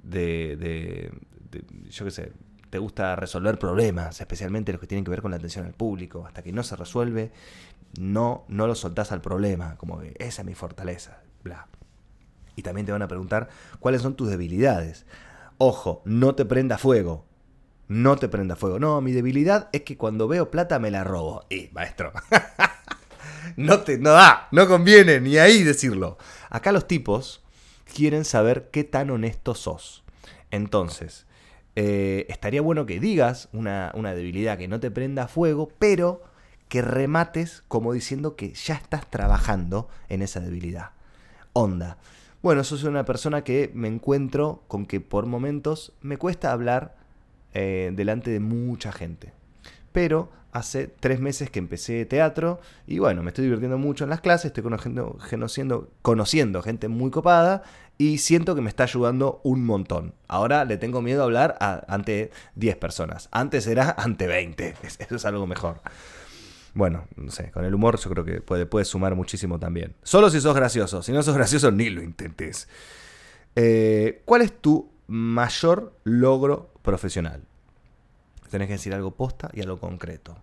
de, 0.04 1.12
yo 1.90 2.06
qué 2.06 2.12
sé, 2.12 2.32
te 2.70 2.78
gusta 2.80 3.16
resolver 3.16 3.58
problemas, 3.58 4.20
especialmente 4.20 4.72
los 4.72 4.82
que 4.82 4.88
tienen 4.88 5.06
que 5.06 5.12
ver 5.12 5.22
con 5.22 5.32
la 5.32 5.38
atención 5.38 5.66
al 5.66 5.74
público. 5.74 6.26
Hasta 6.26 6.42
que 6.42 6.52
no 6.52 6.64
se 6.64 6.76
resuelve, 6.76 7.32
no, 8.00 8.46
no 8.48 8.68
lo 8.68 8.76
soltás 8.76 9.12
al 9.12 9.22
problema, 9.22 9.78
como 9.78 10.00
que 10.00 10.14
esa 10.20 10.42
es 10.42 10.46
mi 10.46 10.56
fortaleza, 10.56 11.22
bla. 11.44 11.68
Y 12.56 12.62
también 12.62 12.86
te 12.86 12.92
van 12.92 13.02
a 13.02 13.08
preguntar 13.08 13.50
cuáles 13.80 14.02
son 14.02 14.16
tus 14.16 14.30
debilidades. 14.30 15.06
Ojo, 15.58 16.02
no 16.06 16.36
te 16.36 16.46
prenda 16.46 16.78
fuego. 16.78 17.26
No 17.88 18.16
te 18.16 18.28
prenda 18.30 18.56
fuego. 18.56 18.80
No, 18.80 19.00
mi 19.02 19.12
debilidad 19.12 19.70
es 19.72 19.82
que 19.82 19.98
cuando 19.98 20.28
veo 20.28 20.50
plata 20.50 20.80
me 20.80 20.92
la 20.92 21.04
robo. 21.04 21.46
Y, 21.50 21.70
maestro. 21.72 22.12
no 23.56 23.82
te 23.82 23.98
no 23.98 24.12
da, 24.12 24.48
no 24.52 24.68
conviene 24.68 25.20
ni 25.20 25.38
ahí 25.38 25.64
decirlo. 25.64 26.18
Acá 26.50 26.72
los 26.72 26.88
tipos 26.88 27.44
quieren 27.94 28.26
saber 28.26 28.70
qué 28.72 28.84
tan 28.84 29.10
honesto 29.10 29.56
sos. 29.56 30.04
Entonces, 30.52 31.26
eh, 31.76 32.26
estaría 32.30 32.62
bueno 32.62 32.86
que 32.86 33.00
digas 33.00 33.50
una, 33.52 33.92
debilidad 33.94 34.58
que 34.58 34.68
no 34.68 34.80
te 34.80 34.92
prenda 34.92 35.28
fuego, 35.28 35.70
pero 35.80 36.24
que 36.70 36.82
remates 36.82 37.64
como 37.68 37.94
diciendo 37.94 38.36
que 38.36 38.54
ya 38.54 38.76
estás 38.76 39.10
trabajando 39.10 39.90
en 40.10 40.22
esa 40.22 40.40
debilidad. 40.40 40.92
Onda. 41.54 41.98
Bueno, 42.42 42.64
soy 42.64 42.84
una 42.86 43.06
persona 43.06 43.44
que 43.44 43.72
me 43.74 43.88
encuentro 43.88 44.64
con 44.68 44.86
que 44.86 45.02
por 45.02 45.26
momentos 45.26 45.94
me 46.02 46.18
cuesta 46.18 46.52
hablar 46.52 46.96
eh, 47.54 47.92
delante 47.96 48.30
de 48.30 48.40
mucha 48.40 48.92
gente. 48.92 49.34
Pero 49.96 50.30
hace 50.52 50.88
tres 50.88 51.22
meses 51.22 51.50
que 51.50 51.58
empecé 51.58 52.06
teatro 52.06 52.60
y 52.86 53.00
bueno, 53.00 53.24
me 53.24 53.30
estoy 53.30 53.46
divirtiendo 53.46 53.78
mucho 53.78 54.04
en 54.04 54.10
las 54.10 54.20
clases, 54.20 54.48
estoy 54.48 54.62
conociendo, 54.62 55.18
conociendo, 55.30 55.90
conociendo 56.02 56.62
gente 56.62 56.90
muy 56.90 57.12
copada 57.12 57.64
y 57.98 58.18
siento 58.18 58.56
que 58.56 58.62
me 58.62 58.68
está 58.68 58.84
ayudando 58.84 59.40
un 59.46 59.64
montón. 59.64 60.14
Ahora 60.28 60.66
le 60.66 60.76
tengo 60.76 61.02
miedo 61.02 61.22
a 61.22 61.24
hablar 61.24 61.58
ante 61.88 62.30
10 62.56 62.76
personas. 62.76 63.30
Antes 63.32 63.68
era 63.68 63.96
ante 63.98 64.28
20. 64.28 64.76
Eso 65.00 65.16
es 65.16 65.24
algo 65.24 65.48
mejor. 65.48 65.80
Bueno, 66.74 67.08
no 67.16 67.32
sé, 67.32 67.52
con 67.52 67.64
el 67.64 67.74
humor 67.74 67.98
yo 67.98 68.10
creo 68.10 68.26
que 68.26 68.42
puede, 68.42 68.84
sumar 68.84 69.16
muchísimo 69.16 69.60
también. 69.60 69.96
Solo 70.04 70.30
si 70.30 70.42
sos 70.42 70.54
gracioso. 70.54 71.02
Si 71.04 71.14
no 71.14 71.24
sos 71.24 71.36
gracioso, 71.36 71.72
ni 71.72 71.90
lo 71.90 72.04
intentes. 72.04 72.68
Eh, 73.56 74.24
¿Cuál 74.26 74.42
es 74.42 74.52
tu 74.60 74.92
mayor 75.08 75.94
logro 76.04 76.74
profesional? 76.82 77.44
Tenés 78.50 78.68
que 78.68 78.74
decir 78.74 78.94
algo 78.94 79.12
posta 79.12 79.50
y 79.54 79.62
algo 79.62 79.80
concreto. 79.80 80.38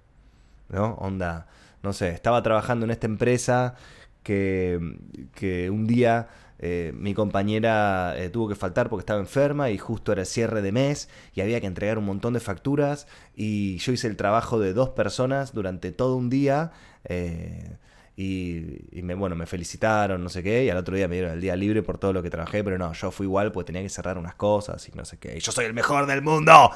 ¿No? 0.69 0.95
Onda, 0.95 1.47
no 1.83 1.93
sé, 1.93 2.11
estaba 2.11 2.43
trabajando 2.43 2.85
en 2.85 2.91
esta 2.91 3.07
empresa 3.07 3.75
que, 4.23 4.97
que 5.35 5.71
un 5.71 5.87
día 5.87 6.29
eh, 6.65 6.93
mi 6.95 7.13
compañera 7.13 8.15
eh, 8.17 8.31
tuvo 8.31 8.49
que 8.49 8.55
faltar 8.55 8.89
porque 8.89 9.01
estaba 9.01 9.19
enferma 9.19 9.71
y 9.71 9.79
justo 9.79 10.13
era 10.13 10.21
el 10.21 10.29
cierre 10.29 10.63
de 10.63 10.71
mes 10.71 11.09
y 11.35 11.41
había 11.41 11.61
que 11.61 11.67
entregar 11.67 11.99
un 11.99 12.05
montón 12.05 12.35
de 12.35 12.41
facturas 12.41 13.09
y 13.35 13.79
yo 13.79 13.91
hice 13.91 14.07
el 14.07 14.17
trabajo 14.17 14.61
de 14.61 14.73
dos 14.73 14.91
personas 14.91 15.55
durante 15.55 15.91
todo 15.91 16.15
un 16.15 16.31
día 16.31 16.71
eh, 17.05 17.79
y, 18.15 19.03
me, 19.03 19.15
bueno, 19.15 19.35
me 19.35 19.47
felicitaron, 19.47 20.23
no 20.23 20.29
sé 20.29 20.43
qué, 20.43 20.65
y 20.65 20.71
al 20.71 20.77
otro 20.77 20.95
día 20.95 21.09
me 21.09 21.15
dieron 21.17 21.33
el 21.33 21.41
día 21.41 21.57
libre 21.57 21.83
por 21.83 21.99
todo 21.99 22.13
lo 22.13 22.23
que 22.23 22.29
trabajé, 22.29 22.63
pero 22.63 22.77
no, 22.77 22.93
yo 22.93 23.11
fui 23.11 23.25
igual 23.27 23.53
porque 23.53 23.69
tenía 23.69 23.83
que 23.83 23.89
cerrar 23.89 24.19
unas 24.19 24.35
cosas 24.35 24.87
y 24.89 24.93
no 24.93 25.05
sé 25.05 25.19
qué. 25.19 25.37
Y 25.37 25.41
yo 25.41 25.51
soy 25.51 25.65
el 25.65 25.73
mejor 25.73 26.07
del 26.07 26.21
mundo. 26.21 26.71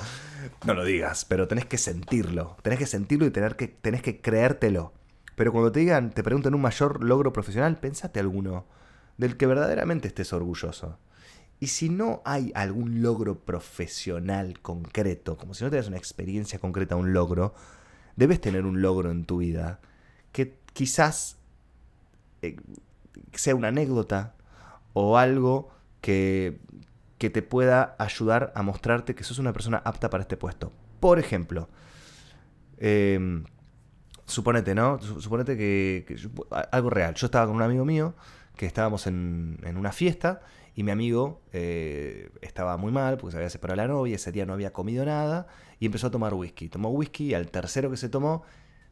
No 0.65 0.75
lo 0.75 0.85
digas, 0.85 1.27
pero 1.27 1.47
tenés 1.47 1.67
que 1.67 1.77
sentirlo, 1.77 2.57
tenés 2.63 2.79
que 2.79 2.87
sentirlo 2.87 3.27
y 3.27 3.31
tener 3.31 3.57
que, 3.57 3.69
tenés 3.69 4.01
que 4.03 4.21
creértelo. 4.21 4.95
Pero 5.35 5.53
cuando 5.53 5.71
te 5.71 5.81
digan, 5.81 6.11
te 6.11 6.23
preguntan 6.23 6.55
un 6.55 6.63
mayor 6.63 7.05
logro 7.05 7.33
profesional, 7.33 7.77
pensate 7.77 8.19
alguno 8.19 8.67
del 9.19 9.37
que 9.37 9.47
verdaderamente 9.47 10.09
estés 10.09 10.33
orgulloso. 10.33 10.99
Y 11.61 11.69
si 11.69 11.89
no 11.91 12.23
hay 12.25 12.53
algún 12.55 13.03
logro 13.03 13.41
profesional 13.41 14.61
concreto, 14.61 15.37
como 15.37 15.55
si 15.55 15.65
no 15.65 15.71
tienes 15.71 15.89
una 15.89 15.97
experiencia 15.97 16.59
concreta, 16.59 16.97
un 16.97 17.13
logro, 17.13 17.55
debes 18.17 18.41
tener 18.41 18.65
un 18.65 18.81
logro 18.81 19.11
en 19.11 19.25
tu 19.25 19.39
vida 19.39 19.81
que 20.33 20.59
quizás 20.77 21.39
eh, 22.43 22.57
sea 23.33 23.55
una 23.55 23.69
anécdota 23.69 24.35
o 24.93 25.17
algo 25.17 25.71
que, 26.03 26.61
que 27.17 27.31
te 27.31 27.41
pueda 27.41 27.97
ayudar 27.99 28.53
a 28.55 28.63
mostrarte 28.63 29.15
que 29.15 29.25
sos 29.25 29.39
una 29.39 29.55
persona 29.55 29.79
apta 29.79 30.11
para 30.11 30.21
este 30.21 30.37
puesto. 30.37 30.75
Por 31.01 31.19
ejemplo, 31.19 31.71
em, 32.77 33.45
suponete, 34.27 34.75
¿no? 34.75 35.01
Suponete 35.01 35.57
que, 35.57 36.15
algo 36.73 36.91
real. 36.91 37.15
Yo 37.15 37.25
estaba 37.25 37.47
con 37.47 37.57
un 37.57 37.63
amigo 37.63 37.87
mío 37.87 38.15
que 38.55 38.67
estábamos 38.67 39.07
en, 39.07 39.59
una 39.79 39.93
fiesta 39.93 40.43
y 40.75 40.83
mi 40.83 40.91
amigo 40.91 41.41
eh, 41.55 42.29
estaba 42.43 42.77
muy 42.77 42.93
mal 42.93 43.17
porque 43.17 43.33
se 43.33 43.39
había 43.39 43.49
separado 43.49 43.77
la 43.77 43.89
novia, 43.89 44.17
ese 44.17 44.31
día 44.31 44.45
no 44.45 44.53
había 44.53 44.75
comido 44.75 45.07
nada 45.07 45.47
y 45.81 45.87
empezó 45.87 46.09
a 46.09 46.11
tomar 46.11 46.35
whisky. 46.35 46.69
Tomó 46.69 46.91
whisky 46.91 47.29
y 47.29 47.35
al 47.35 47.51
tercero 47.51 47.91
que 47.91 47.97
se 47.97 48.11
tomó, 48.11 48.43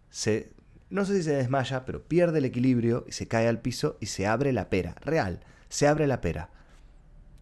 se, 0.08 0.53
no 0.90 1.04
sé 1.04 1.16
si 1.16 1.22
se 1.24 1.34
desmaya, 1.34 1.84
pero 1.84 2.02
pierde 2.02 2.38
el 2.38 2.44
equilibrio 2.44 3.04
y 3.08 3.12
se 3.12 3.26
cae 3.26 3.48
al 3.48 3.60
piso 3.60 3.96
y 4.00 4.06
se 4.06 4.26
abre 4.26 4.52
la 4.52 4.70
pera. 4.70 4.94
Real, 5.00 5.40
se 5.68 5.88
abre 5.88 6.06
la 6.06 6.20
pera. 6.20 6.50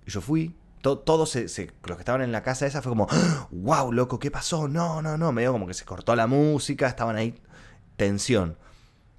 Y 0.07 0.11
yo 0.11 0.21
fui, 0.21 0.57
todos 0.81 1.31
se, 1.31 1.43
los 1.85 1.97
que 1.97 2.03
estaban 2.03 2.23
en 2.23 2.33
la 2.33 2.43
casa 2.43 2.67
esa 2.67 2.83
fue 2.83 2.91
como, 2.91 3.09
wow, 3.51 3.93
loco, 3.93 4.19
¿qué 4.19 4.31
pasó? 4.31 4.69
No, 4.69 5.03
no, 5.03 5.17
no, 5.17 5.33
medio 5.33 5.53
como 5.53 5.67
que 5.67 5.75
se 5.75 5.85
cortó 5.85 6.17
la 6.17 6.27
música, 6.27 6.89
estaban 6.89 7.17
ahí, 7.17 7.35
tensión. 7.97 8.57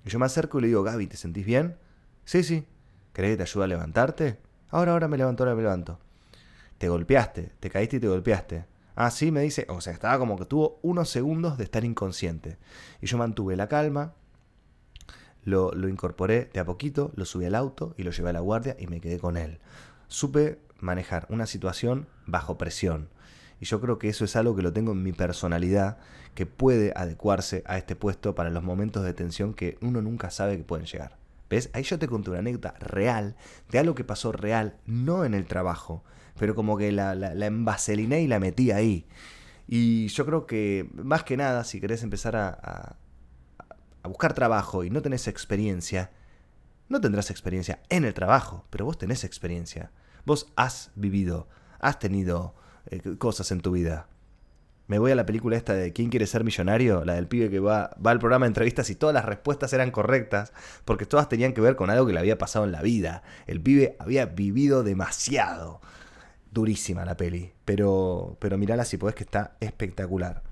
Y 0.05 0.09
yo 0.09 0.19
me 0.19 0.25
acerco 0.25 0.59
y 0.59 0.63
le 0.63 0.67
digo, 0.67 0.83
Gaby, 0.83 1.07
¿te 1.07 1.17
sentís 1.17 1.45
bien? 1.45 1.77
Sí, 2.25 2.43
sí. 2.43 2.65
¿Querés 3.13 3.31
que 3.31 3.37
te 3.37 3.43
ayude 3.43 3.63
a 3.63 3.67
levantarte? 3.67 4.39
Ahora, 4.69 4.93
ahora 4.93 5.07
me 5.07 5.17
levanto, 5.17 5.43
ahora 5.43 5.55
me 5.55 5.61
levanto. 5.61 5.99
Te 6.77 6.89
golpeaste, 6.89 7.51
te 7.59 7.69
caíste 7.69 7.97
y 7.97 7.99
te 7.99 8.07
golpeaste. 8.07 8.65
Ah, 8.95 9.11
sí, 9.11 9.31
me 9.31 9.41
dice. 9.41 9.65
O 9.69 9.81
sea, 9.81 9.93
estaba 9.93 10.17
como 10.19 10.37
que 10.37 10.45
tuvo 10.45 10.79
unos 10.81 11.09
segundos 11.09 11.57
de 11.57 11.63
estar 11.63 11.83
inconsciente. 11.83 12.57
Y 13.01 13.07
yo 13.07 13.17
mantuve 13.17 13.55
la 13.55 13.67
calma, 13.67 14.13
lo, 15.43 15.71
lo, 15.73 15.89
incorporé 15.89 16.49
de 16.53 16.59
a 16.59 16.65
poquito, 16.65 17.11
lo 17.15 17.25
subí 17.25 17.45
al 17.45 17.55
auto 17.55 17.95
y 17.97 18.03
lo 18.03 18.11
llevé 18.11 18.29
a 18.29 18.33
la 18.33 18.39
guardia 18.39 18.75
y 18.79 18.87
me 18.87 19.01
quedé 19.01 19.19
con 19.19 19.37
él. 19.37 19.59
Supe 20.07 20.59
manejar 20.79 21.25
una 21.29 21.47
situación 21.47 22.07
bajo 22.25 22.57
presión. 22.57 23.09
Y 23.59 23.65
yo 23.65 23.79
creo 23.79 23.97
que 23.97 24.09
eso 24.09 24.25
es 24.25 24.35
algo 24.35 24.55
que 24.55 24.61
lo 24.61 24.73
tengo 24.73 24.91
en 24.91 25.03
mi 25.03 25.13
personalidad, 25.13 25.97
que 26.35 26.45
puede 26.45 26.91
adecuarse 26.95 27.63
a 27.65 27.77
este 27.77 27.95
puesto 27.95 28.35
para 28.35 28.49
los 28.49 28.63
momentos 28.63 29.03
de 29.03 29.13
tensión 29.13 29.53
que 29.53 29.77
uno 29.81 30.01
nunca 30.01 30.29
sabe 30.31 30.57
que 30.57 30.63
pueden 30.63 30.85
llegar. 30.85 31.17
Ahí 31.73 31.83
yo 31.83 31.99
te 31.99 32.07
conté 32.07 32.31
una 32.31 32.39
anécdota 32.39 32.73
real 32.79 33.35
de 33.69 33.79
algo 33.79 33.95
que 33.95 34.03
pasó 34.03 34.31
real, 34.31 34.75
no 34.85 35.23
en 35.23 35.33
el 35.33 35.45
trabajo, 35.45 36.03
pero 36.37 36.55
como 36.55 36.77
que 36.77 36.91
la, 36.91 37.15
la, 37.15 37.33
y 37.33 38.27
la 38.27 38.39
metí 38.39 38.71
ahí. 38.71 39.05
Y 39.67 40.07
yo 40.07 40.25
creo 40.25 40.45
que, 40.45 40.89
más 40.93 41.23
que 41.23 41.37
nada, 41.37 41.63
si 41.63 41.79
querés 41.79 42.03
empezar 42.03 42.35
a, 42.35 42.97
a 44.03 44.07
buscar 44.07 44.33
trabajo 44.33 44.83
y 44.83 44.89
no 44.89 45.01
tenés 45.01 45.27
experiencia, 45.27 46.11
no 46.89 46.99
tendrás 46.99 47.31
experiencia 47.31 47.81
en 47.89 48.05
el 48.05 48.13
trabajo, 48.13 48.65
pero 48.69 48.85
vos 48.85 48.97
tenés 48.97 49.23
experiencia. 49.23 49.91
Vos 50.25 50.51
has 50.55 50.91
vivido, 50.95 51.47
has 51.79 51.99
tenido 51.99 52.55
eh, 52.87 53.01
cosas 53.17 53.51
en 53.51 53.61
tu 53.61 53.71
vida 53.71 54.07
me 54.87 54.99
voy 54.99 55.11
a 55.11 55.15
la 55.15 55.25
película 55.25 55.55
esta 55.55 55.73
de 55.73 55.93
¿Quién 55.93 56.09
quiere 56.09 56.27
ser 56.27 56.43
millonario? 56.43 57.05
La 57.05 57.13
del 57.13 57.27
pibe 57.27 57.49
que 57.49 57.59
va, 57.59 57.95
va 58.05 58.11
al 58.11 58.19
programa 58.19 58.45
de 58.45 58.49
entrevistas 58.49 58.89
y 58.89 58.95
todas 58.95 59.13
las 59.13 59.25
respuestas 59.25 59.71
eran 59.73 59.91
correctas, 59.91 60.51
porque 60.85 61.05
todas 61.05 61.29
tenían 61.29 61.53
que 61.53 61.61
ver 61.61 61.75
con 61.75 61.89
algo 61.89 62.05
que 62.05 62.13
le 62.13 62.19
había 62.19 62.37
pasado 62.37 62.65
en 62.65 62.71
la 62.71 62.81
vida. 62.81 63.23
El 63.47 63.61
pibe 63.61 63.95
había 63.99 64.25
vivido 64.25 64.83
demasiado. 64.83 65.81
Durísima 66.53 67.03
la 67.03 67.17
peli, 67.17 67.51
pero, 67.65 68.37
pero 68.39 68.57
mirala 68.57 68.85
si 68.85 68.97
podés 68.97 69.15
que 69.15 69.23
está 69.23 69.57
espectacular. 69.59 70.43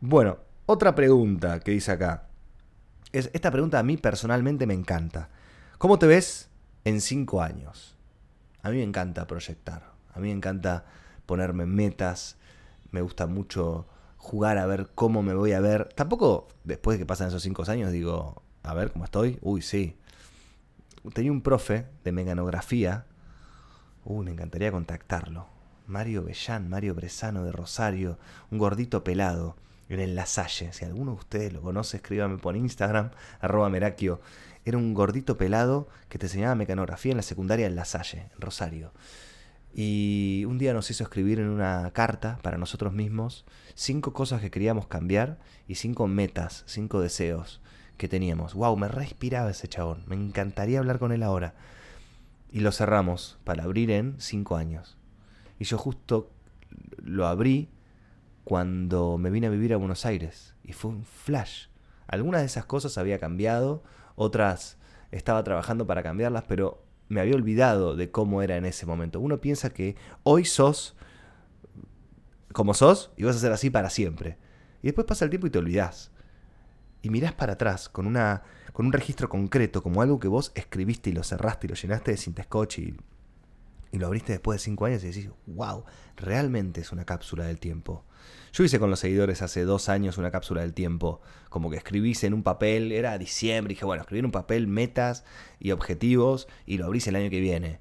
Bueno, 0.00 0.38
otra 0.66 0.94
pregunta 0.94 1.60
que 1.60 1.70
dice 1.70 1.92
acá. 1.92 2.26
Es, 3.12 3.30
esta 3.32 3.50
pregunta 3.50 3.78
a 3.78 3.82
mí 3.82 3.96
personalmente 3.96 4.66
me 4.66 4.74
encanta. 4.74 5.28
¿Cómo 5.78 5.98
te 5.98 6.06
ves 6.06 6.48
en 6.84 7.00
cinco 7.00 7.40
años? 7.40 7.96
A 8.62 8.70
mí 8.70 8.78
me 8.78 8.82
encanta 8.82 9.26
proyectar. 9.26 9.92
A 10.12 10.18
mí 10.18 10.28
me 10.28 10.34
encanta 10.34 10.86
ponerme 11.26 11.66
metas, 11.66 12.36
me 12.90 13.00
gusta 13.00 13.26
mucho 13.26 13.86
jugar 14.16 14.58
a 14.58 14.66
ver 14.66 14.90
cómo 14.94 15.22
me 15.22 15.34
voy 15.34 15.52
a 15.52 15.60
ver. 15.60 15.88
Tampoco 15.94 16.48
después 16.64 16.96
de 16.96 17.04
que 17.04 17.06
pasan 17.06 17.28
esos 17.28 17.42
cinco 17.42 17.64
años 17.68 17.92
digo, 17.92 18.42
a 18.62 18.74
ver 18.74 18.92
cómo 18.92 19.04
estoy. 19.04 19.38
Uy, 19.40 19.62
sí. 19.62 19.96
Tenía 21.12 21.32
un 21.32 21.42
profe 21.42 21.86
de 22.04 22.12
mecanografía. 22.12 23.06
Uy, 24.04 24.24
me 24.24 24.32
encantaría 24.32 24.72
contactarlo. 24.72 25.46
Mario 25.86 26.24
Bellán, 26.24 26.68
Mario 26.68 26.94
Bresano 26.94 27.44
de 27.44 27.52
Rosario, 27.52 28.18
un 28.50 28.58
gordito 28.58 29.04
pelado 29.04 29.56
en 29.88 30.00
el 30.00 30.14
Lasalle. 30.14 30.72
Si 30.72 30.84
alguno 30.84 31.12
de 31.12 31.18
ustedes 31.18 31.52
lo 31.52 31.60
conoce, 31.60 31.98
escríbame 31.98 32.38
por 32.38 32.56
Instagram, 32.56 33.10
arroba 33.40 33.68
Merakio. 33.68 34.20
Era 34.64 34.78
un 34.78 34.94
gordito 34.94 35.36
pelado 35.36 35.88
que 36.08 36.18
te 36.18 36.26
enseñaba 36.26 36.54
mecanografía 36.54 37.12
en 37.12 37.16
la 37.18 37.22
secundaria 37.22 37.66
en 37.66 37.76
Lasalle, 37.76 38.30
en 38.34 38.40
Rosario. 38.40 38.92
Y 39.74 40.44
un 40.46 40.58
día 40.58 40.74
nos 40.74 40.90
hizo 40.90 41.02
escribir 41.04 41.40
en 41.40 41.48
una 41.48 41.90
carta 41.92 42.38
para 42.42 42.58
nosotros 42.58 42.92
mismos 42.92 43.46
cinco 43.74 44.12
cosas 44.12 44.40
que 44.40 44.50
queríamos 44.50 44.86
cambiar 44.86 45.38
y 45.66 45.76
cinco 45.76 46.06
metas, 46.06 46.62
cinco 46.66 47.00
deseos 47.00 47.60
que 47.96 48.08
teníamos. 48.08 48.54
¡Wow! 48.54 48.76
Me 48.76 48.88
respiraba 48.88 49.50
ese 49.50 49.68
chabón. 49.68 50.04
Me 50.06 50.14
encantaría 50.14 50.78
hablar 50.78 50.98
con 50.98 51.12
él 51.12 51.22
ahora. 51.22 51.54
Y 52.52 52.60
lo 52.60 52.70
cerramos 52.70 53.38
para 53.44 53.64
abrir 53.64 53.90
en 53.90 54.14
cinco 54.18 54.56
años. 54.56 54.98
Y 55.58 55.64
yo 55.64 55.78
justo 55.78 56.30
lo 57.02 57.26
abrí 57.26 57.70
cuando 58.44 59.18
me 59.18 59.30
vine 59.30 59.46
a 59.46 59.50
vivir 59.50 59.72
a 59.72 59.76
Buenos 59.76 60.04
Aires 60.06 60.54
y 60.62 60.72
fue 60.72 60.90
un 60.90 61.04
flash. 61.04 61.66
Algunas 62.06 62.42
de 62.42 62.46
esas 62.46 62.66
cosas 62.66 62.98
había 62.98 63.18
cambiado, 63.18 63.82
otras 64.16 64.78
estaba 65.10 65.42
trabajando 65.44 65.86
para 65.86 66.02
cambiarlas, 66.02 66.44
pero 66.46 66.84
me 67.08 67.20
había 67.20 67.34
olvidado 67.34 67.96
de 67.96 68.10
cómo 68.10 68.42
era 68.42 68.56
en 68.56 68.64
ese 68.64 68.86
momento. 68.86 69.20
Uno 69.20 69.40
piensa 69.40 69.70
que 69.70 69.96
hoy 70.22 70.44
sos 70.44 70.96
como 72.52 72.74
sos 72.74 73.12
y 73.16 73.24
vas 73.24 73.36
a 73.36 73.40
ser 73.40 73.52
así 73.52 73.70
para 73.70 73.90
siempre. 73.90 74.38
Y 74.82 74.86
después 74.86 75.06
pasa 75.06 75.24
el 75.24 75.30
tiempo 75.30 75.46
y 75.46 75.50
te 75.50 75.58
olvidás. 75.58 76.10
Y 77.02 77.10
mirás 77.10 77.32
para 77.32 77.54
atrás 77.54 77.88
con, 77.88 78.06
una, 78.06 78.42
con 78.72 78.86
un 78.86 78.92
registro 78.92 79.28
concreto, 79.28 79.82
como 79.82 80.02
algo 80.02 80.18
que 80.18 80.28
vos 80.28 80.52
escribiste 80.54 81.10
y 81.10 81.12
lo 81.12 81.22
cerraste 81.22 81.66
y 81.66 81.70
lo 81.70 81.74
llenaste 81.74 82.12
de 82.12 82.16
cinta 82.16 82.42
scotch 82.42 82.78
y, 82.78 82.96
y 83.92 83.98
lo 83.98 84.06
abriste 84.06 84.32
después 84.32 84.60
de 84.60 84.64
cinco 84.64 84.86
años 84.86 85.04
y 85.04 85.08
decís, 85.08 85.30
wow, 85.46 85.84
realmente 86.16 86.80
es 86.80 86.92
una 86.92 87.04
cápsula 87.04 87.44
del 87.44 87.58
tiempo. 87.58 88.04
Yo 88.52 88.64
hice 88.64 88.78
con 88.78 88.90
los 88.90 89.00
seguidores 89.00 89.42
hace 89.42 89.64
dos 89.64 89.88
años 89.88 90.18
una 90.18 90.30
cápsula 90.30 90.62
del 90.62 90.74
tiempo, 90.74 91.20
como 91.48 91.70
que 91.70 91.76
escribís 91.76 92.24
en 92.24 92.34
un 92.34 92.42
papel, 92.42 92.92
era 92.92 93.16
diciembre, 93.18 93.72
y 93.72 93.74
dije, 93.74 93.84
bueno, 93.84 94.02
escribí 94.02 94.20
en 94.20 94.26
un 94.26 94.32
papel 94.32 94.66
metas 94.66 95.24
y 95.58 95.70
objetivos 95.70 96.48
y 96.66 96.78
lo 96.78 96.86
abrís 96.86 97.06
el 97.06 97.16
año 97.16 97.30
que 97.30 97.40
viene, 97.40 97.80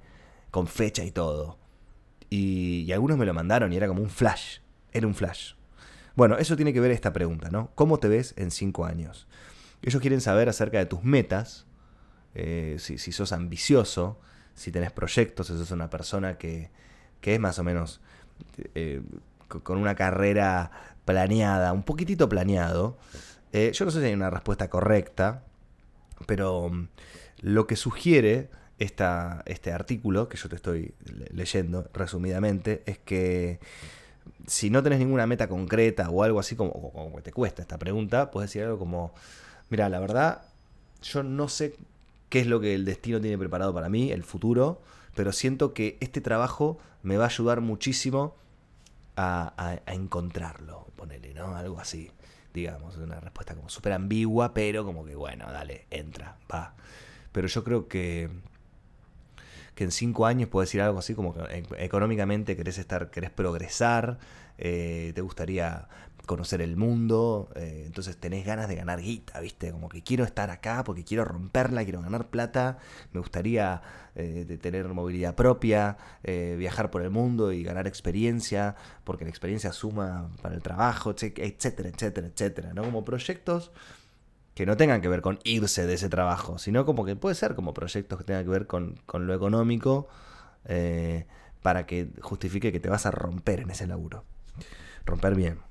con 0.50 0.68
fecha 0.68 1.04
y 1.04 1.12
todo. 1.12 1.58
Y, 2.30 2.84
y 2.88 2.92
algunos 2.94 3.18
me 3.18 3.26
lo 3.26 3.34
mandaron 3.34 3.72
y 3.72 3.78
era 3.78 3.88
como 3.88 4.02
un 4.02 4.10
flash, 4.10 4.60
era 4.92 5.08
un 5.08 5.16
flash. 5.16 5.54
Bueno, 6.16 6.38
eso 6.38 6.56
tiene 6.56 6.74
que 6.74 6.80
ver 6.80 6.92
esta 6.92 7.14
pregunta, 7.14 7.50
¿no? 7.50 7.72
¿Cómo 7.76 8.00
te 8.00 8.08
ves 8.08 8.34
en 8.38 8.52
cinco 8.52 8.86
años? 8.86 9.28
Ellos 9.82 10.02
quieren 10.02 10.22
saber 10.22 10.50
acerca 10.50 10.78
de 10.78 10.86
tus 10.86 11.04
metas, 11.04 11.66
eh, 12.36 12.78
si, 12.80 12.98
si, 12.98 13.12
sos 13.12 13.32
ambicioso, 13.32 14.20
si 14.54 14.72
tenés 14.72 14.92
proyectos, 14.92 15.48
si 15.48 15.58
sos 15.58 15.72
una 15.72 15.90
persona 15.90 16.38
que, 16.38 16.70
que 17.20 17.36
es 17.36 17.40
más 17.40 17.60
o 17.60 17.64
menos 17.64 18.02
eh, 18.76 19.02
con 19.64 19.78
una 19.78 19.96
carrera 19.96 20.72
planeada, 21.06 21.74
un 21.74 21.84
poquitito 21.84 22.30
planeado. 22.30 22.98
Eh, 23.54 23.72
yo 23.74 23.86
no 23.86 23.92
sé 23.92 24.00
si 24.00 24.08
hay 24.08 24.14
una 24.14 24.30
respuesta 24.30 24.70
correcta, 24.70 25.44
pero 26.26 26.70
mm, 26.70 26.88
lo 27.42 27.68
que 27.68 27.76
sugiere 27.76 28.50
esta, 28.80 29.44
este 29.46 29.72
artículo 29.72 30.30
que 30.30 30.38
yo 30.38 30.50
te 30.50 30.56
estoy 30.56 30.94
leyendo 31.32 31.90
resumidamente 31.94 32.82
es 32.86 32.98
que 32.98 33.60
si 34.48 34.70
no 34.70 34.82
tenés 34.82 35.00
ninguna 35.00 35.28
meta 35.28 35.48
concreta 35.48 36.10
o 36.10 36.24
algo 36.24 36.40
así 36.40 36.56
como, 36.56 36.92
como 36.92 37.22
te 37.22 37.32
cuesta 37.32 37.62
esta 37.62 37.78
pregunta, 37.78 38.32
puedes 38.32 38.50
decir 38.50 38.64
algo 38.64 38.80
como, 38.80 39.14
mira, 39.72 39.90
la 39.90 40.00
verdad, 40.00 40.44
yo 41.02 41.24
no 41.24 41.48
sé 41.48 41.76
qué 42.30 42.42
es 42.42 42.48
lo 42.48 42.60
que 42.60 42.76
el 42.76 42.86
destino 42.86 43.20
tiene 43.20 43.38
preparado 43.38 43.74
para 43.74 43.90
mí, 43.90 44.12
el 44.12 44.24
futuro, 44.24 44.82
pero 45.16 45.32
siento 45.32 45.74
que 45.74 45.98
este 46.02 46.22
trabajo 46.22 46.78
me 47.02 47.18
va 47.18 47.24
a 47.24 47.28
ayudar 47.28 47.62
muchísimo 47.62 48.36
a, 49.18 49.80
encontrarlo, 49.88 50.88
ponele, 50.96 51.34
¿no? 51.34 51.56
Algo 51.56 51.80
así, 51.80 52.12
digamos, 52.54 52.98
una 52.98 53.20
respuesta 53.20 53.56
como 53.56 53.70
súper 53.70 53.94
ambigua, 53.94 54.54
pero 54.54 54.84
como 54.84 55.06
que, 55.06 55.16
bueno, 55.16 55.52
dale, 55.52 55.86
entra, 55.90 56.38
va. 56.52 56.74
Pero 57.32 57.48
yo 57.48 57.64
creo 57.64 57.88
que, 57.88 58.30
que 59.76 59.84
en 59.84 59.92
cinco 59.92 60.26
años 60.26 60.50
puedo 60.50 60.62
decir 60.62 60.82
algo 60.82 61.00
así 61.00 61.14
como 61.14 61.34
que 61.34 61.42
e, 61.42 61.86
económicamente 61.86 62.56
querés 62.58 62.78
estar, 62.78 63.10
querés 63.10 63.30
progresar, 63.30 64.18
eh, 64.58 65.12
te 65.16 65.22
gustaría 65.22 65.88
conocer 66.26 66.62
el 66.62 66.78
mundo, 66.78 67.50
eh, 67.56 67.84
entonces 67.86 68.18
tenés 68.18 68.46
ganas 68.46 68.68
de 68.68 68.76
ganar 68.76 69.02
guita, 69.02 69.40
¿viste? 69.40 69.72
Como 69.72 69.90
que 69.90 70.04
quiero 70.04 70.24
estar 70.24 70.50
acá 70.50 70.84
porque 70.84 71.04
quiero 71.04 71.26
romperla, 71.26 71.84
quiero 71.84 72.02
ganar 72.02 72.30
plata, 72.30 72.78
me 73.12 73.20
gustaría 73.20 73.82
eh, 74.16 74.58
tener 74.62 74.88
movilidad 74.90 75.36
propia, 75.36 75.98
eh, 76.24 76.56
viajar 76.58 76.92
por 76.92 77.02
el 77.02 77.10
mundo 77.10 77.52
y 77.52 77.64
ganar 77.64 77.88
experiencia, 77.88 78.76
porque 79.04 79.24
la 79.24 79.30
experiencia 79.30 79.74
suma 79.74 80.30
para 80.42 80.56
el 80.56 80.62
trabajo, 80.62 81.12
etcétera, 81.12 81.90
etcétera, 81.90 82.28
etcétera, 82.28 82.74
¿no? 82.74 82.84
Como 82.84 83.04
proyectos 83.04 83.72
que 84.54 84.66
no 84.66 84.78
tengan 84.78 85.02
que 85.02 85.08
ver 85.08 85.22
con 85.22 85.40
irse 85.44 85.88
de 85.88 85.94
ese 85.94 86.10
trabajo, 86.10 86.58
sino 86.58 86.86
como 86.86 87.06
que 87.06 87.16
puede 87.16 87.36
ser 87.36 87.56
como 87.56 87.74
proyectos 87.74 88.20
que 88.20 88.26
tengan 88.26 88.44
que 88.44 88.50
ver 88.50 88.68
con, 88.68 88.96
con 89.06 89.28
lo 89.28 89.34
económico 89.34 90.08
para 91.62 91.86
que 91.88 92.10
justifique 92.22 92.72
que 92.72 92.80
te 92.80 92.90
vas 92.90 93.06
a 93.06 93.12
romper 93.12 93.62
en 93.62 93.72
ese 93.72 93.88
laburo. 93.88 94.24
Romper 95.06 95.36
bien. 95.36 95.71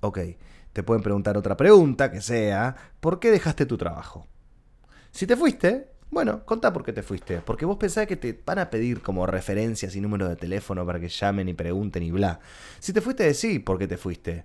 Ok, 0.00 0.18
te 0.72 0.82
pueden 0.82 1.02
preguntar 1.02 1.36
otra 1.36 1.56
pregunta 1.56 2.10
que 2.10 2.20
sea, 2.20 2.76
¿por 3.00 3.20
qué 3.20 3.30
dejaste 3.30 3.66
tu 3.66 3.76
trabajo? 3.76 4.26
Si 5.10 5.26
te 5.26 5.36
fuiste, 5.36 5.90
bueno, 6.10 6.44
contá 6.44 6.72
por 6.72 6.84
qué 6.84 6.92
te 6.92 7.02
fuiste. 7.02 7.38
Porque 7.38 7.64
vos 7.64 7.76
pensás 7.76 8.06
que 8.06 8.16
te 8.16 8.40
van 8.44 8.58
a 8.58 8.70
pedir 8.70 9.00
como 9.00 9.26
referencias 9.26 9.94
y 9.94 10.00
números 10.00 10.28
de 10.28 10.36
teléfono 10.36 10.84
para 10.84 10.98
que 10.98 11.08
llamen 11.08 11.48
y 11.48 11.54
pregunten 11.54 12.02
y 12.02 12.10
bla. 12.10 12.40
Si 12.80 12.92
te 12.92 13.00
fuiste, 13.00 13.24
decí 13.24 13.58
por 13.58 13.78
qué 13.78 13.86
te 13.86 13.96
fuiste. 13.96 14.44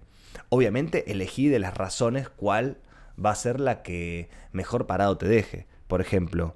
Obviamente 0.49 1.11
elegí 1.11 1.47
de 1.47 1.59
las 1.59 1.75
razones 1.75 2.29
cuál 2.29 2.77
va 3.23 3.31
a 3.31 3.35
ser 3.35 3.59
la 3.59 3.81
que 3.81 4.29
mejor 4.51 4.85
parado 4.85 5.17
te 5.17 5.27
deje. 5.27 5.67
Por 5.87 6.01
ejemplo, 6.01 6.55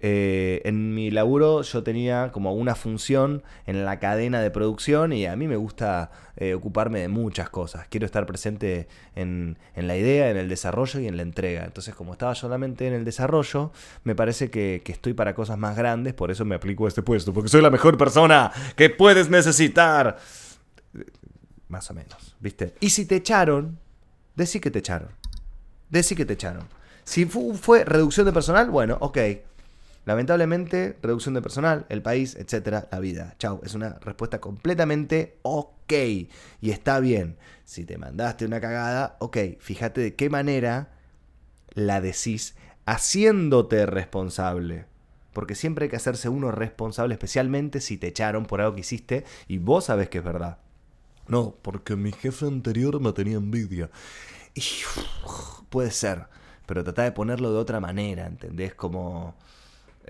eh, 0.00 0.62
en 0.64 0.94
mi 0.94 1.10
laburo 1.10 1.62
yo 1.62 1.82
tenía 1.82 2.30
como 2.32 2.54
una 2.54 2.76
función 2.76 3.42
en 3.66 3.84
la 3.84 3.98
cadena 3.98 4.40
de 4.40 4.50
producción 4.50 5.12
y 5.12 5.26
a 5.26 5.34
mí 5.34 5.48
me 5.48 5.56
gusta 5.56 6.10
eh, 6.36 6.54
ocuparme 6.54 7.00
de 7.00 7.08
muchas 7.08 7.50
cosas. 7.50 7.88
Quiero 7.88 8.06
estar 8.06 8.24
presente 8.24 8.86
en, 9.16 9.58
la 9.74 9.96
idea, 9.96 10.30
en 10.30 10.36
el 10.36 10.48
desarrollo 10.48 11.00
y 11.00 11.08
en 11.08 11.16
la 11.16 11.22
entrega. 11.22 11.64
Entonces 11.64 11.94
como 11.94 12.12
estaba 12.12 12.34
solamente 12.36 12.86
en 12.86 12.94
el 12.94 13.04
desarrollo, 13.04 13.72
me 14.04 14.14
parece 14.14 14.50
que, 14.50 14.82
que 14.84 14.92
estoy 14.92 15.14
para 15.14 15.34
cosas 15.34 15.58
más 15.58 15.76
grandes, 15.76 16.14
por 16.14 16.30
eso 16.30 16.44
me 16.44 16.54
aplico 16.54 16.84
a 16.84 16.88
este 16.88 17.02
puesto, 17.02 17.32
porque 17.32 17.48
soy 17.48 17.62
la 17.62 17.70
mejor 17.70 17.98
persona 17.98 18.52
que 18.76 18.90
puedes 18.90 19.28
necesitar. 19.28 20.18
Más 21.68 21.90
o 21.90 21.94
menos, 21.94 22.36
¿viste? 22.40 22.74
Y 22.80 22.90
si 22.90 23.04
te 23.04 23.16
echaron, 23.16 23.78
decí 24.36 24.60
que 24.60 24.70
te 24.70 24.78
echaron. 24.78 25.08
Decí 25.90 26.14
que 26.14 26.24
te 26.24 26.34
echaron. 26.34 26.66
Si 27.04 27.24
fue 27.24 27.84
reducción 27.84 28.26
de 28.26 28.32
personal, 28.32 28.70
bueno, 28.70 28.96
ok 29.00 29.18
Lamentablemente, 30.08 30.96
reducción 31.02 31.34
de 31.34 31.42
personal, 31.42 31.84
el 31.90 32.00
país, 32.00 32.34
etcétera, 32.34 32.88
la 32.90 32.98
vida. 32.98 33.34
Chau, 33.38 33.60
es 33.62 33.74
una 33.74 33.98
respuesta 34.00 34.40
completamente 34.40 35.38
ok. 35.42 35.92
Y 36.62 36.70
está 36.70 36.98
bien. 36.98 37.36
Si 37.66 37.84
te 37.84 37.98
mandaste 37.98 38.46
una 38.46 38.58
cagada, 38.58 39.18
ok, 39.20 39.36
fíjate 39.60 40.00
de 40.00 40.14
qué 40.14 40.30
manera 40.30 40.94
la 41.74 42.00
decís 42.00 42.56
haciéndote 42.86 43.84
responsable. 43.84 44.86
Porque 45.34 45.54
siempre 45.54 45.84
hay 45.84 45.90
que 45.90 45.96
hacerse 45.96 46.30
uno 46.30 46.52
responsable, 46.52 47.12
especialmente 47.12 47.82
si 47.82 47.98
te 47.98 48.06
echaron 48.06 48.46
por 48.46 48.62
algo 48.62 48.76
que 48.76 48.80
hiciste 48.80 49.26
y 49.46 49.58
vos 49.58 49.84
sabés 49.84 50.08
que 50.08 50.18
es 50.18 50.24
verdad. 50.24 50.56
No, 51.26 51.54
porque 51.60 51.96
mi 51.96 52.12
jefe 52.12 52.46
anterior 52.46 52.98
me 52.98 53.12
tenía 53.12 53.36
envidia. 53.36 53.90
Y 54.54 54.62
puede 55.68 55.90
ser, 55.90 56.28
pero 56.64 56.82
trata 56.82 57.02
de 57.02 57.12
ponerlo 57.12 57.52
de 57.52 57.58
otra 57.58 57.78
manera, 57.78 58.24
¿entendés? 58.24 58.74
Como 58.74 59.36